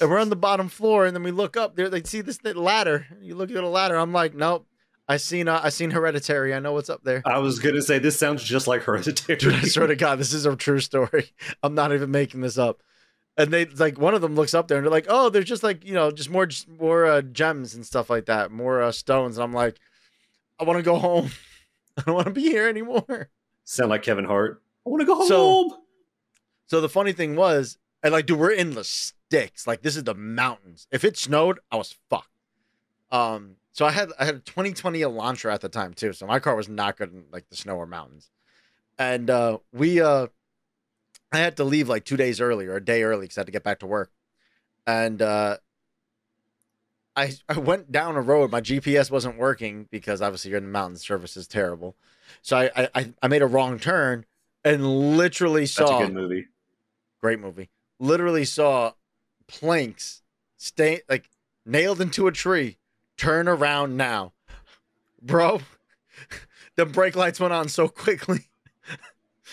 [0.00, 1.88] And we're on the bottom floor, and then we look up there.
[1.88, 3.06] They see this ladder.
[3.20, 3.96] You look at the ladder.
[3.96, 4.66] I'm like, "Nope."
[5.08, 6.52] I seen uh, I seen Hereditary.
[6.54, 7.22] I know what's up there.
[7.24, 9.38] I was gonna say this sounds just like Hereditary.
[9.38, 11.32] Dude, I swear to God, this is a true story.
[11.62, 12.82] I'm not even making this up.
[13.38, 15.62] And they like one of them looks up there and they're like, "Oh, there's just
[15.62, 19.38] like you know, just more more uh, gems and stuff like that, more uh, stones."
[19.38, 19.78] And I'm like,
[20.60, 21.30] "I want to go home.
[21.96, 23.30] I don't want to be here anymore."
[23.64, 24.60] Sound like Kevin Hart.
[24.86, 25.72] I want to go So- home.
[26.66, 29.66] So the funny thing was, and like, dude, we're in the sticks.
[29.66, 30.86] Like, this is the mountains.
[30.90, 32.28] If it snowed, I was fucked.
[33.10, 36.12] Um, so I had I had a 2020 Elantra at the time too.
[36.12, 38.30] So my car was not good in like the snow or mountains.
[38.98, 40.26] And uh we uh
[41.32, 43.46] I had to leave like two days early or a day early because I had
[43.46, 44.10] to get back to work.
[44.86, 45.58] And uh
[47.16, 48.50] I I went down a road.
[48.50, 51.96] My GPS wasn't working because obviously you're in the mountains, service is terrible.
[52.42, 54.24] So I I I- made a wrong turn
[54.64, 56.46] and literally That's saw a good movie.
[57.20, 57.70] Great movie.
[57.98, 58.92] Literally saw
[59.48, 60.22] planks
[60.56, 61.28] stay like
[61.66, 62.78] nailed into a tree.
[63.16, 64.32] Turn around now,
[65.20, 65.60] bro.
[66.76, 68.50] The brake lights went on so quickly.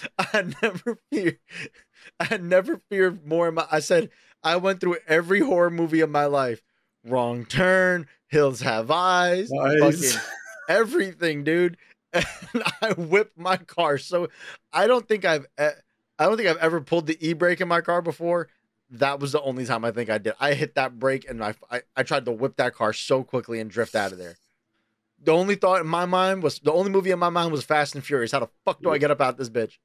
[0.18, 1.40] I never feared.
[2.20, 3.48] I never feared more.
[3.50, 4.10] In my, I said
[4.44, 6.62] I went through every horror movie of my life.
[7.04, 8.08] Wrong turn.
[8.28, 9.50] Hills have eyes.
[9.52, 10.18] Nice.
[10.70, 11.78] Everything, dude.
[12.54, 13.98] And I whipped my car.
[13.98, 14.30] So
[14.72, 15.46] I don't think I've.
[15.58, 15.74] I
[16.20, 18.48] don't think I've ever pulled the e brake in my car before.
[18.90, 20.34] That was the only time I think I did.
[20.40, 23.60] I hit that brake and I, I I tried to whip that car so quickly
[23.60, 24.38] and drift out of there.
[25.22, 27.96] The only thought in my mind was the only movie in my mind was Fast
[27.96, 28.32] and Furious.
[28.32, 29.78] How the fuck do I get up out of this bitch?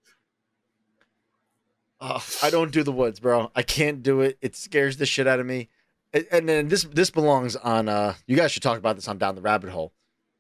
[2.01, 3.51] I don't do the woods, bro.
[3.55, 4.39] I can't do it.
[4.41, 5.69] It scares the shit out of me.
[6.13, 7.89] And, and then this this belongs on.
[7.89, 9.93] uh You guys should talk about this on Down the Rabbit Hole.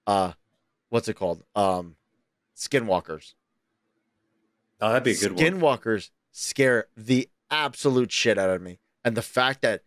[0.06, 0.32] Uh,
[0.88, 1.42] what's it called?
[1.54, 1.96] Um,
[2.56, 3.34] Skinwalkers.
[4.80, 5.44] Oh, that'd be a good one.
[5.44, 9.82] Skinwalkers scare the absolute shit out of me, and the fact that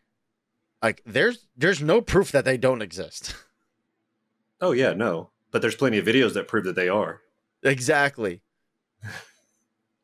[0.82, 3.36] like there's there's no proof that they don't exist.
[4.62, 5.30] Oh yeah, no.
[5.52, 7.20] But there's plenty of videos that prove that they are.
[7.64, 8.40] exactly.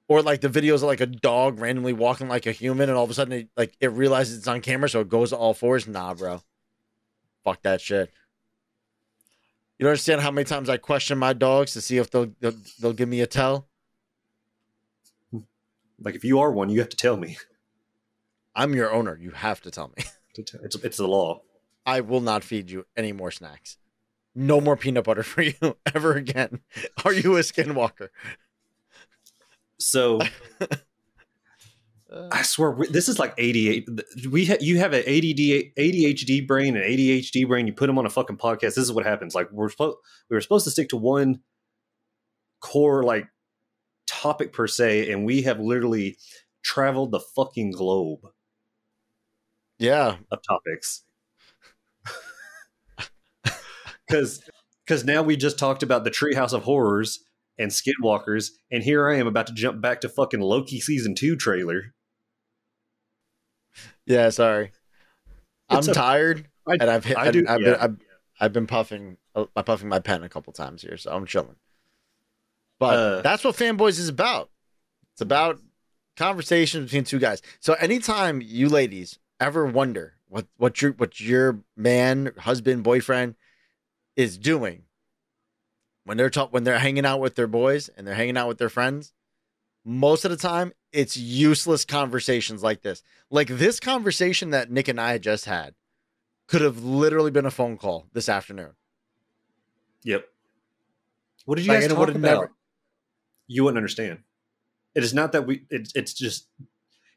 [0.10, 3.06] Or like the videos of like a dog randomly walking like a human, and all
[3.06, 5.54] of a sudden it, like it realizes it's on camera, so it goes to all
[5.54, 5.88] fours.
[5.88, 6.42] Nah, bro.
[7.46, 8.12] Fuck that shit.
[9.78, 12.58] You don't understand how many times I question my dogs to see if they'll they'll,
[12.82, 13.68] they'll give me a tell.
[16.02, 17.38] Like if you are one, you have to tell me.
[18.56, 19.18] I'm your owner.
[19.18, 20.04] You have to tell me.
[20.64, 21.42] It's it's the law.
[21.86, 23.78] I will not feed you any more snacks.
[24.34, 26.62] No more peanut butter for you ever again.
[27.04, 28.08] Are you a skinwalker?
[29.80, 30.20] So
[30.62, 32.28] uh.
[32.32, 33.88] I swear this is like 88.
[34.30, 37.68] We ha- you have an ADD ADHD brain and ADHD brain.
[37.68, 38.76] You put them on a fucking podcast.
[38.76, 39.36] This is what happens.
[39.36, 39.98] Like we're supposed
[40.30, 41.40] we were supposed to stick to one
[42.60, 43.28] core like
[44.08, 46.18] topic per se, and we have literally
[46.64, 48.20] traveled the fucking globe
[49.78, 50.18] Yeah.
[50.32, 51.04] of topics.
[54.08, 54.42] Because
[54.84, 57.24] because now we just talked about the Treehouse of Horrors
[57.60, 61.36] and Skinwalkers, and here I am about to jump back to fucking Loki season two
[61.36, 61.94] trailer.
[64.06, 64.72] Yeah, sorry.
[65.70, 67.72] I'm a- tired I- and I've hit I do- I've, yeah.
[67.74, 67.98] been I've,
[68.40, 71.56] I've been puffing uh, puffing my pen a couple times here, so I'm chilling.
[72.80, 74.50] But Uh, that's what fanboys is about.
[75.14, 75.60] It's about
[76.18, 77.42] conversations between two guys.
[77.60, 83.36] So anytime you ladies ever wonder what what your what your man, husband, boyfriend
[84.16, 84.84] is doing
[86.10, 88.58] when they're talk when they're hanging out with their boys and they're hanging out with
[88.58, 89.14] their friends,
[89.86, 93.04] most of the time it's useless conversations like this.
[93.30, 95.76] Like this conversation that Nick and I had just had
[96.48, 98.72] could have literally been a phone call this afternoon.
[100.04, 100.26] Yep.
[101.46, 102.42] What did you Like, guys and it talk would've about?
[102.42, 102.52] never-
[103.46, 104.24] You wouldn't understand.
[104.96, 105.68] It is not that we.
[105.70, 106.48] It, it's just.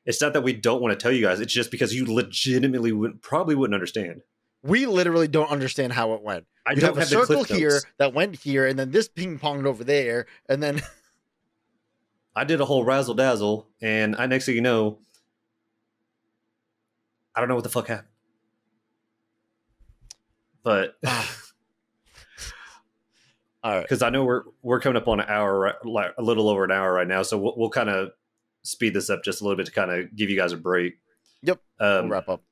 [0.05, 1.41] It's not that we don't want to tell you guys.
[1.41, 4.21] It's just because you legitimately would probably wouldn't understand.
[4.63, 6.45] We literally don't understand how it went.
[6.65, 7.87] I We don't have a have the circle cliff here notes.
[7.99, 10.81] that went here, and then this ping ponged over there, and then
[12.37, 14.99] I did a whole razzle dazzle, and I next thing you know,
[17.35, 18.09] I don't know what the fuck happened.
[20.63, 20.97] But
[23.65, 23.83] all right.
[23.83, 26.71] because I know we're we're coming up on an hour, like a little over an
[26.71, 28.11] hour right now, so we'll, we'll kind of
[28.63, 30.99] speed this up just a little bit to kind of give you guys a break.
[31.43, 31.61] Yep.
[31.81, 32.43] Um, We'll wrap up.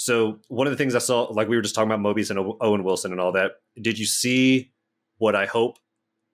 [0.00, 2.38] So one of the things I saw, like we were just talking about Mobius and
[2.38, 3.56] O- Owen Wilson and all that.
[3.78, 4.72] Did you see
[5.18, 5.76] what I hope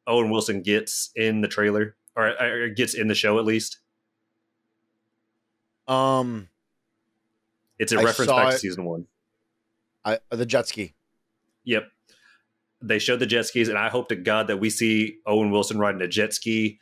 [0.07, 3.79] Owen Wilson gets in the trailer, or, or gets in the show at least?
[5.89, 6.49] Um,
[7.81, 9.09] It's a I reference back to season one.
[10.05, 10.95] I the jet ski.
[11.65, 11.89] Yep.
[12.83, 15.77] They showed the jet skis, and I hope to God that we see Owen Wilson
[15.77, 16.79] riding a jet ski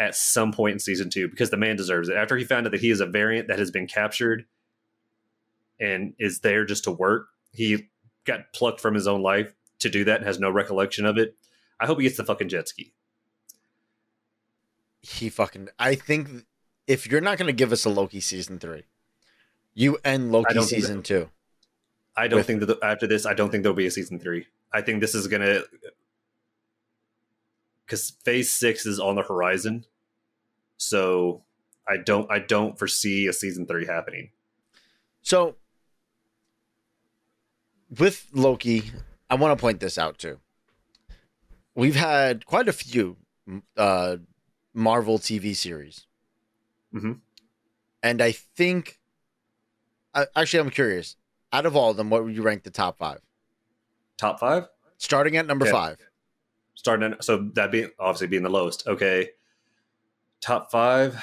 [0.00, 2.16] at some point in season two because the man deserves it.
[2.16, 4.44] After he found out that he is a variant that has been captured
[5.80, 7.88] and is there just to work, he
[8.24, 11.36] got plucked from his own life to do that and has no recollection of it.
[11.78, 12.92] I hope he gets the fucking jet ski.
[15.02, 15.68] He fucking.
[15.78, 16.46] I think
[16.86, 18.84] if you're not going to give us a Loki season three,
[19.74, 21.28] you end Loki season two.
[22.16, 24.18] I don't With- think that the, after this, I don't think there'll be a season
[24.18, 24.46] three.
[24.72, 25.62] I think this is gonna
[27.84, 29.84] because Phase Six is on the horizon,
[30.76, 31.44] so
[31.86, 34.30] I don't I don't foresee a season three happening.
[35.22, 35.56] So
[37.90, 38.90] with Loki,
[39.30, 40.38] I want to point this out too.
[41.74, 43.16] We've had quite a few
[43.76, 44.16] uh,
[44.74, 46.06] Marvel TV series,
[46.94, 47.20] Mhm.
[48.02, 48.98] and I think.
[50.14, 51.16] I actually, I'm curious.
[51.52, 53.20] Out of all of them, what would you rank the top five?
[54.16, 54.68] Top five,
[54.98, 55.72] Starting at number Okay.
[55.72, 55.98] five.
[56.74, 58.86] starting at, so that being obviously being the lowest.
[58.86, 59.30] Okay,
[60.40, 61.22] top five.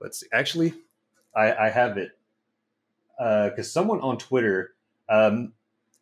[0.00, 0.26] let's see.
[0.32, 0.74] Actually,
[1.34, 2.10] I, I have it
[3.22, 4.74] because uh, someone on Twitter,
[5.08, 5.52] um,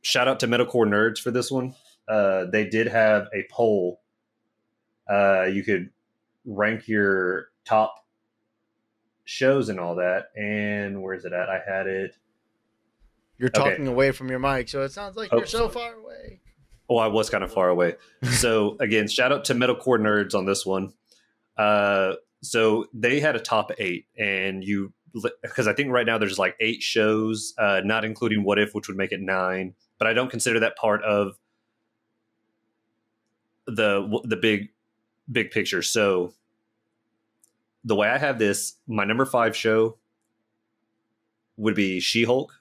[0.01, 1.75] shout out to Metalcore Nerds for this one.
[2.09, 4.01] Uh, they did have a poll.
[5.09, 5.91] Uh, you could
[6.47, 7.95] rank your top
[9.25, 10.29] shows and all that.
[10.35, 11.49] And where's it at?
[11.49, 12.17] I had it.
[13.39, 13.87] You're talking okay.
[13.87, 16.41] away from your mic, so it sounds like oh, you're so far away.
[16.89, 17.97] Oh, I was kind of far away.
[18.33, 20.93] so again, shout out to Metalcore Nerds on this one.
[21.57, 24.93] Uh, so they had a top eight, and you
[25.43, 28.89] because I think right now there's like eight shows, uh, not including What If, which
[28.89, 29.75] would make it nine.
[29.99, 31.39] But I don't consider that part of
[33.67, 34.71] the the big
[35.31, 35.83] big picture.
[35.83, 36.33] So
[37.85, 39.97] the way I have this, my number five show
[41.57, 42.53] would be She Hulk.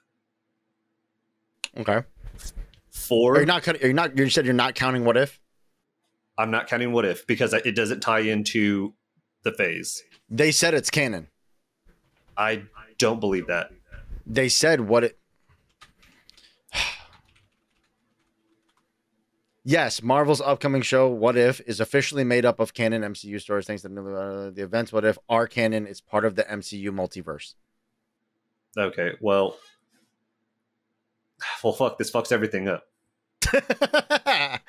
[1.76, 2.02] Okay.
[2.90, 3.36] Four.
[3.36, 3.66] Are you not?
[3.66, 4.16] Are you not?
[4.16, 5.40] You said you're not counting What If.
[6.36, 8.94] I'm not counting What If because it doesn't tie into
[9.42, 10.02] the phase.
[10.28, 11.28] They said it's canon.
[12.40, 12.62] I
[12.96, 13.70] don't believe that.
[14.26, 15.18] They said what it.
[19.64, 23.66] yes, Marvel's upcoming show, What If, is officially made up of canon MCU stories.
[23.66, 25.86] Thanks to uh, the events, What If are canon.
[25.86, 27.54] It's part of the MCU multiverse.
[28.78, 29.58] Okay, well,
[31.62, 31.98] well, fuck.
[31.98, 32.84] This fucks everything up.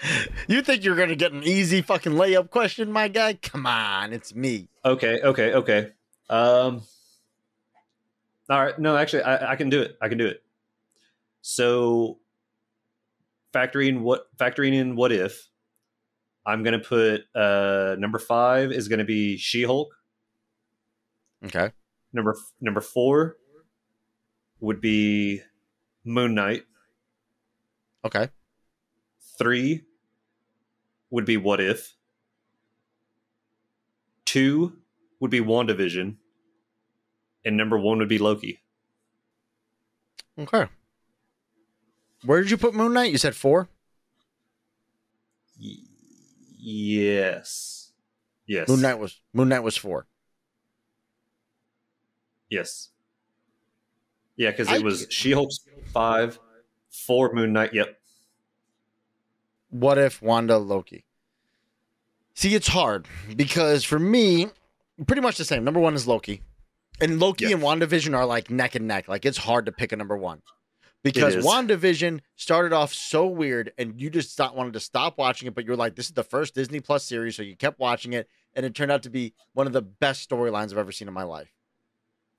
[0.47, 3.35] you think you're gonna get an easy fucking layup question, my guy?
[3.35, 4.67] Come on, it's me.
[4.83, 5.91] Okay, okay, okay.
[6.29, 6.81] Um,
[8.51, 8.77] all right.
[8.77, 9.97] No, actually, I, I can do it.
[10.01, 10.43] I can do it.
[11.41, 12.19] So,
[13.53, 15.49] factoring what factoring in what if,
[16.45, 19.95] I'm gonna put uh number five is gonna be She Hulk.
[21.45, 21.71] Okay.
[22.11, 23.37] Number number four
[24.59, 25.41] would be
[26.03, 26.63] Moon Knight.
[28.03, 28.27] Okay.
[29.37, 29.85] Three
[31.09, 31.95] would be What If.
[34.25, 34.77] Two
[35.21, 36.17] would be WandaVision
[37.45, 38.61] and number one would be Loki.
[40.39, 40.67] Okay.
[42.23, 43.11] Where did you put Moon Knight?
[43.11, 43.69] You said four.
[45.59, 45.75] Y-
[46.57, 47.91] yes.
[48.45, 48.67] Yes.
[48.67, 50.07] Moon Knight was Moon Knight was four.
[52.49, 52.89] Yes.
[54.35, 55.51] Yeah, because it was She Hulk
[55.93, 56.39] five,
[56.89, 57.73] four Moon Knight.
[57.73, 57.97] Yep.
[59.69, 61.05] What if Wanda Loki?
[62.33, 64.47] See, it's hard because for me,
[65.07, 65.63] pretty much the same.
[65.63, 66.41] Number one is Loki.
[67.01, 67.53] And Loki yep.
[67.55, 69.07] and WandaVision are like neck and neck.
[69.07, 70.41] Like it's hard to pick a number one.
[71.03, 75.55] Because WandaVision started off so weird and you just not wanted to stop watching it,
[75.55, 78.29] but you're like, this is the first Disney Plus series, so you kept watching it,
[78.53, 81.13] and it turned out to be one of the best storylines I've ever seen in
[81.13, 81.51] my life.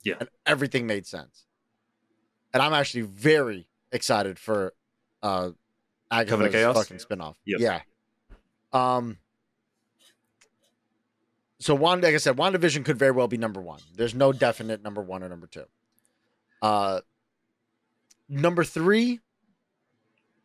[0.04, 0.14] Yeah.
[0.20, 1.44] And everything made sense.
[2.54, 4.74] And I'm actually very excited for
[5.22, 5.50] uh
[6.10, 7.34] Agatha's fucking spinoff.
[7.44, 7.60] Yep.
[7.60, 7.80] Yeah.
[8.72, 9.18] Um
[11.62, 13.78] so Wanda, like I said, WandaVision could very well be number one.
[13.94, 15.64] There's no definite number one or number two.
[16.60, 17.02] Uh,
[18.28, 19.20] number three,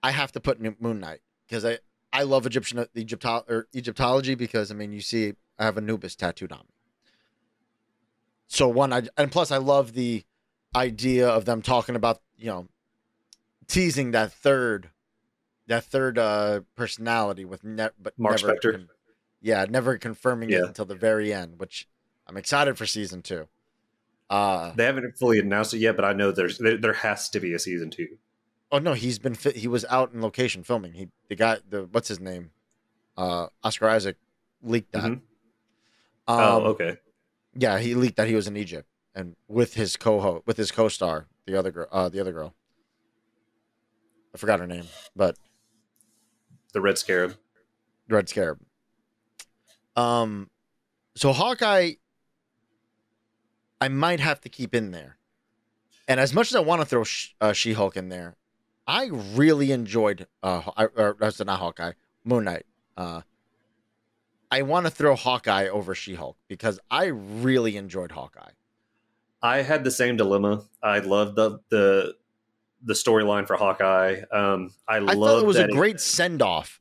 [0.04, 1.80] I have to put Moon Knight because I
[2.14, 6.60] I love Egyptian or Egyptology because I mean you see I have Anubis tattooed on
[6.60, 6.74] me.
[8.48, 10.24] So one, I and plus I love the
[10.76, 12.68] idea of them talking about you know
[13.68, 14.92] teasing that third
[15.66, 18.88] that third uh personality with ne- but Marc never Spector
[19.42, 20.60] yeah, never confirming yeah.
[20.60, 21.88] it until the very end, which
[22.28, 23.48] I'm excited for season two.
[24.30, 27.40] Uh, they haven't fully announced it yet, but I know there's there, there has to
[27.40, 28.18] be a season two.
[28.72, 30.94] Oh no, he's been he was out in location filming.
[30.94, 32.52] He the guy the what's his name,
[33.16, 34.18] uh, Oscar Isaac
[34.62, 35.04] leaked that.
[35.04, 35.14] Mm-hmm.
[36.30, 36.98] Um, oh, okay.
[37.56, 38.88] Yeah, he leaked that he was in Egypt
[39.18, 42.54] and with his co with his co-star, the other girl, uh, the other girl.
[44.34, 44.86] I forgot her name,
[45.16, 45.38] but
[46.74, 47.36] the Red Scarab.
[48.08, 48.60] Red Scarab.
[49.98, 50.50] Um,
[51.16, 51.94] so Hawkeye,
[53.82, 55.18] I might have to keep in there.
[56.08, 57.04] And as much as I want to throw
[57.42, 58.38] uh, She Hulk in there,
[58.88, 60.62] I really enjoyed uh,
[60.96, 61.92] or that's not Hawkeye,
[62.24, 62.66] Moon Knight.
[62.96, 63.22] Uh,
[64.50, 68.52] I want to throw Hawkeye over She Hulk because I really enjoyed Hawkeye.
[69.42, 70.64] I had the same dilemma.
[70.82, 72.16] I loved the the
[72.82, 74.22] the storyline for Hawkeye.
[74.32, 76.80] Um, I, I thought it was a great send off.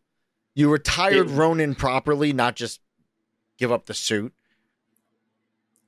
[0.54, 2.80] You retired it, Ronin properly, not just
[3.58, 4.32] give up the suit.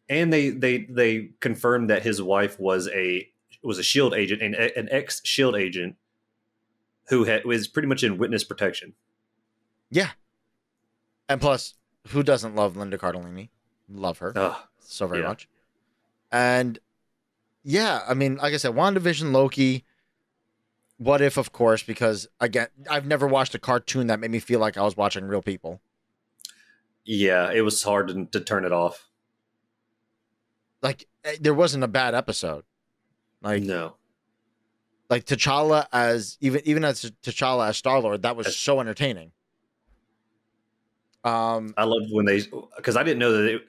[0.09, 3.29] And they they they confirmed that his wife was a
[3.63, 5.97] was a shield agent and an ex shield agent
[7.09, 8.95] who had, was pretty much in witness protection.
[9.91, 10.11] Yeah.
[11.29, 11.75] And plus,
[12.09, 13.49] who doesn't love Linda Cardellini?
[13.89, 15.29] Love her oh, so very yeah.
[15.29, 15.49] much.
[16.31, 16.79] And
[17.65, 19.85] yeah, I mean, like I said, WandaVision, Loki.
[20.99, 24.59] What if, of course, because again, I've never watched a cartoon that made me feel
[24.59, 25.81] like I was watching real people.
[27.11, 29.09] Yeah, it was hard to, to turn it off.
[30.83, 32.65] like eh, there wasn't a bad episode.
[33.41, 33.95] Like no,
[35.09, 39.33] like T'Challa as even even as T'Challa as Star Lord, that was That's- so entertaining.
[41.25, 42.43] Um, I loved when they
[42.77, 43.63] because I didn't know that it,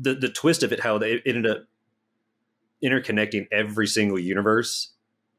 [0.00, 1.64] the the twist of it how they ended up
[2.82, 4.92] interconnecting every single universe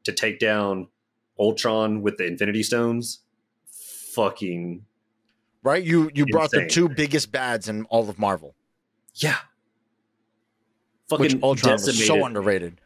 [0.04, 0.88] to take down
[1.38, 3.20] Ultron with the Infinity Stones.
[4.14, 4.84] Fucking
[5.62, 5.82] right?
[5.82, 8.54] You you brought the two biggest bads in all of Marvel,
[9.14, 9.36] yeah.
[11.08, 12.80] which Fucking Ultron was so underrated.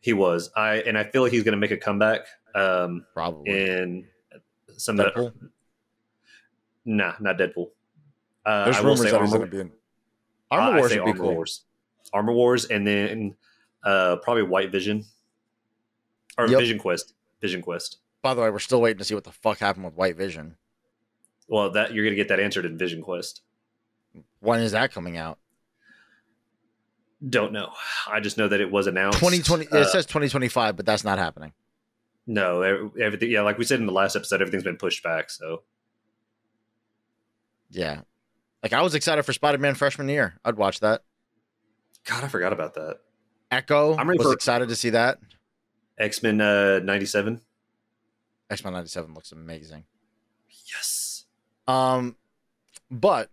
[0.00, 0.50] He was.
[0.56, 2.26] I and I feel like he's going to make a comeback.
[2.54, 4.06] Um, Probably in
[4.76, 5.32] some of Deadpool.
[5.40, 5.50] the
[6.84, 7.70] nah, not Deadpool.
[8.44, 9.72] Uh, There's I rumors say that he's going to be in.
[10.50, 11.34] Armor Wars say would be Armor cool.
[11.34, 11.62] Wars.
[12.12, 13.34] Armor Wars, and then
[13.84, 15.04] uh, probably White Vision
[16.38, 16.60] or Yep.
[16.60, 17.14] Vision Quest.
[17.40, 17.98] Vision Quest.
[18.22, 20.56] By the way, we're still waiting to see what the fuck happened with White Vision.
[21.48, 23.42] Well, that you're going to get that answered in Vision Quest.
[24.40, 25.38] When is that coming out?
[27.26, 27.70] Don't know.
[28.10, 29.18] I just know that it was announced.
[29.20, 29.68] 2020.
[29.68, 31.52] Uh, it says 2025, but that's not happening.
[32.26, 33.30] no, everything.
[33.30, 35.30] Yeah, like we said in the last episode, everything's been pushed back.
[35.30, 35.62] So
[37.70, 38.02] Yeah.
[38.62, 40.38] Like I was excited for Spider-Man freshman year.
[40.44, 41.02] I'd watch that.
[42.04, 42.98] God, I forgot about that.
[43.50, 43.96] Echo.
[43.96, 45.18] I'm was for- excited to see that.
[45.98, 47.40] X Men uh, '97.
[48.50, 49.84] X-Men 97 looks amazing.
[50.72, 51.05] Yes.
[51.68, 52.16] Um,
[52.90, 53.30] but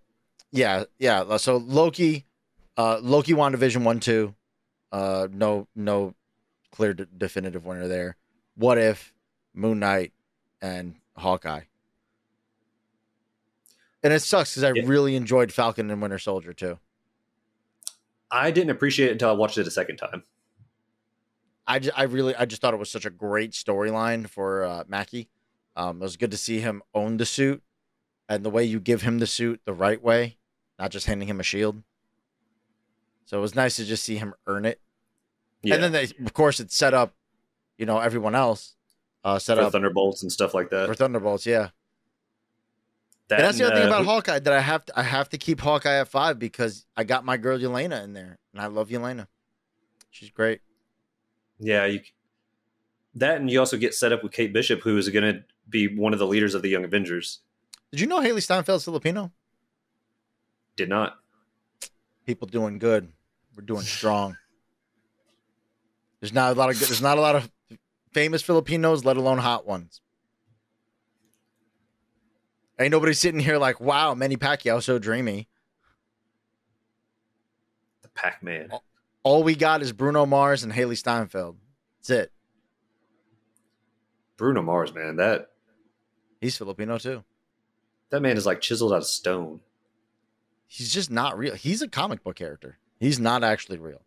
[0.51, 1.37] yeah, yeah.
[1.37, 2.25] So Loki,
[2.77, 4.33] uh, Loki, WandaVision one, two.
[4.91, 6.13] Uh, no, no
[6.71, 8.15] clear de- definitive winner there.
[8.55, 9.13] What if
[9.53, 10.13] Moon Knight
[10.61, 11.61] and Hawkeye?
[14.03, 14.83] And it sucks because I Yeah.
[14.85, 16.79] really enjoyed Falcon and Winter Soldier too.
[18.29, 20.23] I didn't appreciate it until I watched it a second time.
[21.65, 24.83] I, ju- I really I just thought it was such a great storyline for uh,
[24.87, 25.29] Mackie.
[25.75, 27.63] Um, it was good to see him own the suit,
[28.35, 30.37] and the way you give him the suit the right way,
[30.79, 31.83] not just handing him a shield.
[33.25, 34.81] So it was nice to just see him earn it.
[35.61, 35.75] Yeah.
[35.75, 37.15] And then they, of course, it set up,
[37.77, 38.75] you know, everyone else
[39.23, 40.87] uh, set for up Thunderbolts and stuff like that.
[40.87, 41.45] for Thunderbolts.
[41.45, 41.69] Yeah,
[43.29, 45.29] That and that's the other thing uh, about Hawkeye that I have to I have
[45.29, 48.67] to keep Hawkeye at five because I got my girl Yelena in there, and I
[48.67, 49.27] love Yelena.
[50.11, 50.59] She's great.
[51.59, 52.01] Yeah, you,
[53.15, 55.87] that and you also get set up with Kate Bishop, who is going to be
[55.87, 57.39] one of the leaders of the Young Avengers.
[57.93, 59.31] Did you know Hailee Steinfeld's Filipino?
[60.75, 61.19] Did not.
[62.25, 63.07] people doing good.
[63.55, 64.35] We're doing strong.
[66.19, 67.51] There's not a lot of good, there's not a lot of
[68.11, 70.01] famous Filipinos, let alone hot ones.
[72.79, 75.47] Ain't nobody sitting here like, wow, Manny Pacquiao so dreamy.
[78.01, 78.71] The Pac Man.
[79.21, 81.57] All we got is Bruno Mars and Haley Steinfeld.
[81.99, 82.31] That's it.
[84.35, 85.17] Bruno Mars, man.
[85.17, 85.51] That
[86.41, 87.23] He's Filipino too.
[88.13, 89.59] That man is like chiseled out of stone.
[90.67, 91.55] He's just not real.
[91.55, 92.77] He's a comic book character.
[92.99, 94.03] He's not actually real.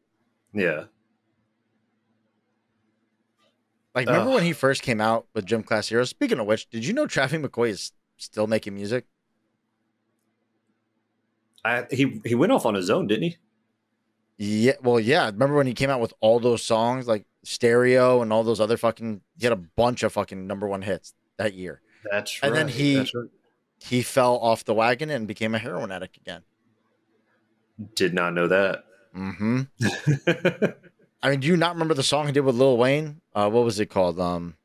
[0.55, 0.85] Yeah.
[3.97, 4.35] Like, remember Ugh.
[4.37, 6.09] when he first came out with Gym Class Heroes?
[6.09, 9.07] Speaking of which, did you know Travie McCoy is still making music?
[11.65, 13.37] I, he he went off on his own, didn't he?
[14.39, 15.27] Yeah, well, yeah.
[15.27, 18.77] Remember when he came out with all those songs like Stereo and all those other
[18.77, 19.23] fucking?
[19.37, 21.81] He had a bunch of fucking number one hits that year.
[22.09, 22.47] That's right.
[22.51, 23.31] And then he- right.
[23.79, 26.43] He fell off the wagon and became a heroin addict again.
[27.95, 28.85] did not know that.
[29.15, 29.63] Mm-hmm.
[31.23, 33.21] I mean, do you not remember the song he did with Lil Wayne?
[33.35, 34.21] Uh, what was it called?
[34.21, 34.57] Um.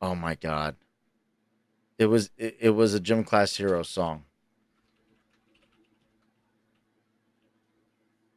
[0.00, 0.76] Oh my god.
[1.98, 4.24] It was it, it was a gym class hero song.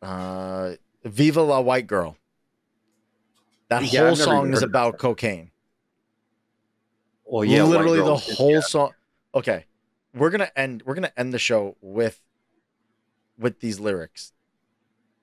[0.02, 2.18] Uh, Viva la White Girl.
[3.70, 5.51] That Yeah, whole song is about cocaine.
[7.32, 8.60] Well, yeah, literally the whole yeah.
[8.60, 8.91] song.
[9.34, 9.66] Okay,
[10.14, 10.84] we're gonna end.
[10.86, 12.20] We're gonna end the show with
[13.40, 14.34] with these lyrics.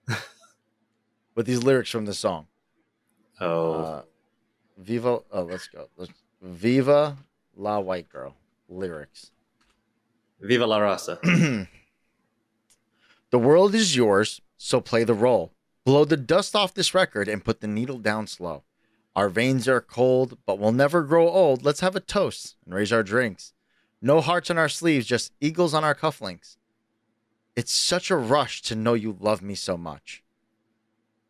[1.35, 2.47] with these lyrics from the song.
[3.41, 4.03] Oh, Uh,
[4.79, 5.21] Viva.
[5.31, 5.89] Oh, let's go.
[5.99, 7.19] Let's, Viva
[7.55, 8.37] la white girl
[8.71, 9.31] lyrics.
[10.41, 11.19] Viva la raza.
[13.31, 15.53] the world is yours, so play the role.
[15.85, 18.63] Blow the dust off this record and put the needle down slow.
[19.19, 21.65] Our veins are cold, but we'll never grow old.
[21.65, 23.53] Let's have a toast and raise our drinks.
[24.01, 26.57] No hearts on our sleeves, just eagles on our cufflinks.
[27.57, 30.23] It's such a rush to know you love me so much.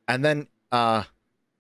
[0.07, 1.05] And then uh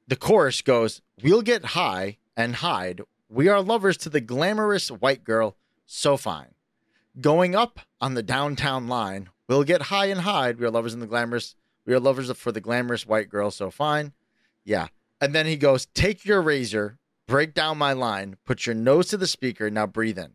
[0.06, 3.00] the chorus goes, We'll get high and hide.
[3.30, 5.56] We are lovers to the glamorous white girl,
[5.86, 6.52] so fine.
[7.18, 10.60] Going up on the downtown line, we'll get high and hide.
[10.60, 11.54] We are lovers in the glamorous.
[11.86, 14.12] We are lovers for the glamorous white girl, so fine.
[14.62, 14.88] Yeah.
[15.20, 19.16] And then he goes, Take your razor, break down my line, put your nose to
[19.16, 20.34] the speaker, now breathe in.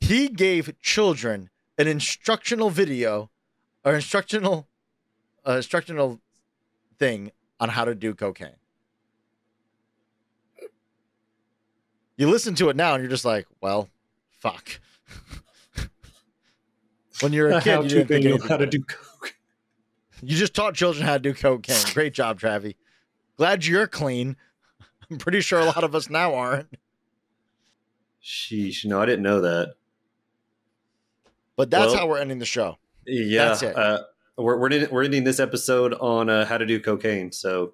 [0.00, 3.30] He gave children an instructional video
[3.84, 4.68] or instructional,
[5.46, 6.20] uh, instructional
[6.98, 8.56] thing on how to do cocaine.
[12.16, 13.88] You listen to it now and you're just like, well,
[14.30, 14.80] fuck.
[17.20, 19.36] when you're a kid, you didn't think know how to do coke.
[20.20, 21.76] You just taught children how to do cocaine.
[21.94, 22.74] Great job, Travie.
[23.38, 24.36] Glad you're clean.
[25.10, 26.68] I'm pretty sure a lot of us now aren't.
[28.22, 29.74] Sheesh, no, I didn't know that.
[31.56, 32.76] But that's Well- how we're ending the show.
[33.06, 33.74] Yeah, That's it.
[33.74, 34.02] Uh,
[34.36, 37.32] we're we're ending, we're ending this episode on uh, how to do cocaine.
[37.32, 37.72] So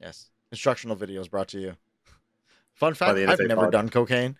[0.00, 0.28] Yes.
[0.52, 1.76] Instructional videos brought to you.
[2.74, 3.72] Fun fact, I've never pod.
[3.72, 4.36] done cocaine.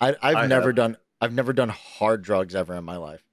[0.00, 0.76] I, I've I never have.
[0.76, 3.24] done I've never done hard drugs ever in my life.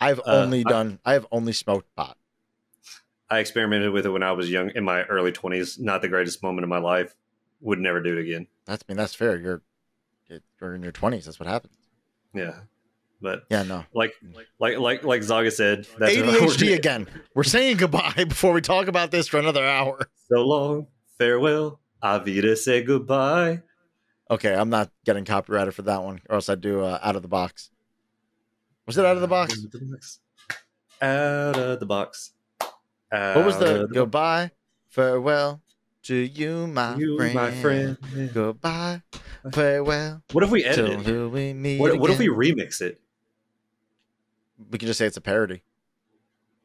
[0.00, 2.18] I've Uh, only done I have only smoked pot.
[3.28, 5.78] I experimented with it when I was young, in my early twenties.
[5.78, 7.14] Not the greatest moment of my life.
[7.60, 8.46] Would never do it again.
[8.66, 9.36] That's I mean that's fair.
[9.36, 9.62] You're
[10.60, 11.24] you're in your twenties.
[11.24, 11.74] That's what happens.
[12.34, 12.60] Yeah,
[13.20, 13.84] but Yeah, no.
[13.94, 14.12] like
[14.60, 17.08] like like like Zaga said, that's ADHD again.
[17.34, 20.08] We're saying goodbye before we talk about this for another hour.
[20.30, 20.86] So long,
[21.18, 21.80] farewell.
[22.02, 23.62] Avida say goodbye.
[24.30, 27.22] Okay, I'm not getting copyrighted for that one, or else I'd do uh, out of
[27.22, 27.70] the box.
[28.86, 29.54] Was it out of the box?
[31.00, 32.32] Out of the box.
[33.10, 34.50] What was the uh, goodbye,
[34.88, 35.60] farewell
[36.04, 37.34] to you, my you, friend.
[37.34, 37.98] my friend?
[38.32, 39.02] Goodbye,
[39.52, 41.30] farewell What if we edit it?
[41.30, 43.00] we What, what if we remix it?
[44.70, 45.62] We can just say it's a parody.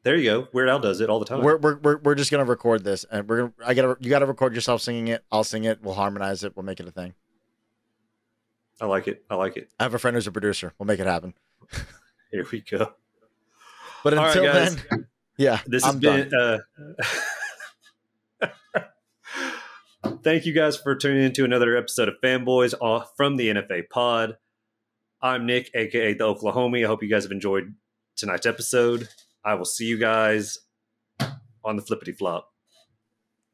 [0.02, 0.48] There you go.
[0.52, 1.42] Weird Al does it all the time.
[1.42, 3.52] We're, we're we're we're just gonna record this, and we're gonna.
[3.64, 3.96] I gotta.
[4.00, 5.24] You gotta record yourself singing it.
[5.30, 5.80] I'll sing it.
[5.80, 6.56] We'll harmonize it.
[6.56, 7.14] We'll make it a thing.
[8.80, 9.24] I like it.
[9.30, 9.68] I like it.
[9.78, 10.72] I have a friend who's a producer.
[10.78, 11.34] We'll make it happen.
[12.32, 12.94] Here we go.
[14.02, 14.76] But until guys.
[14.76, 15.06] then,
[15.42, 16.28] yeah, This I'm has done.
[16.30, 16.88] been.
[18.40, 18.88] Uh,
[20.22, 22.74] thank you guys for tuning into another episode of Fanboys
[23.16, 24.36] from the NFA Pod.
[25.20, 26.78] I'm Nick, aka the Oklahoma.
[26.78, 27.74] I hope you guys have enjoyed
[28.16, 29.08] tonight's episode.
[29.44, 30.58] I will see you guys
[31.64, 32.48] on the flippity flop.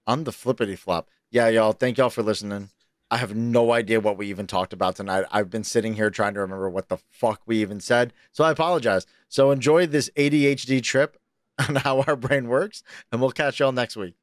[0.07, 1.09] on the flippity flop.
[1.31, 1.73] Yeah, y'all.
[1.73, 2.71] Thank y'all for listening.
[3.11, 5.25] I have no idea what we even talked about tonight.
[5.31, 8.13] I've been sitting here trying to remember what the fuck we even said.
[8.33, 9.07] So I apologize.
[9.29, 11.17] So enjoy this ADHD trip
[11.69, 14.15] on how our brain works, and we'll catch y'all next week.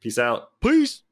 [0.00, 0.50] Peace out.
[0.60, 1.02] Peace.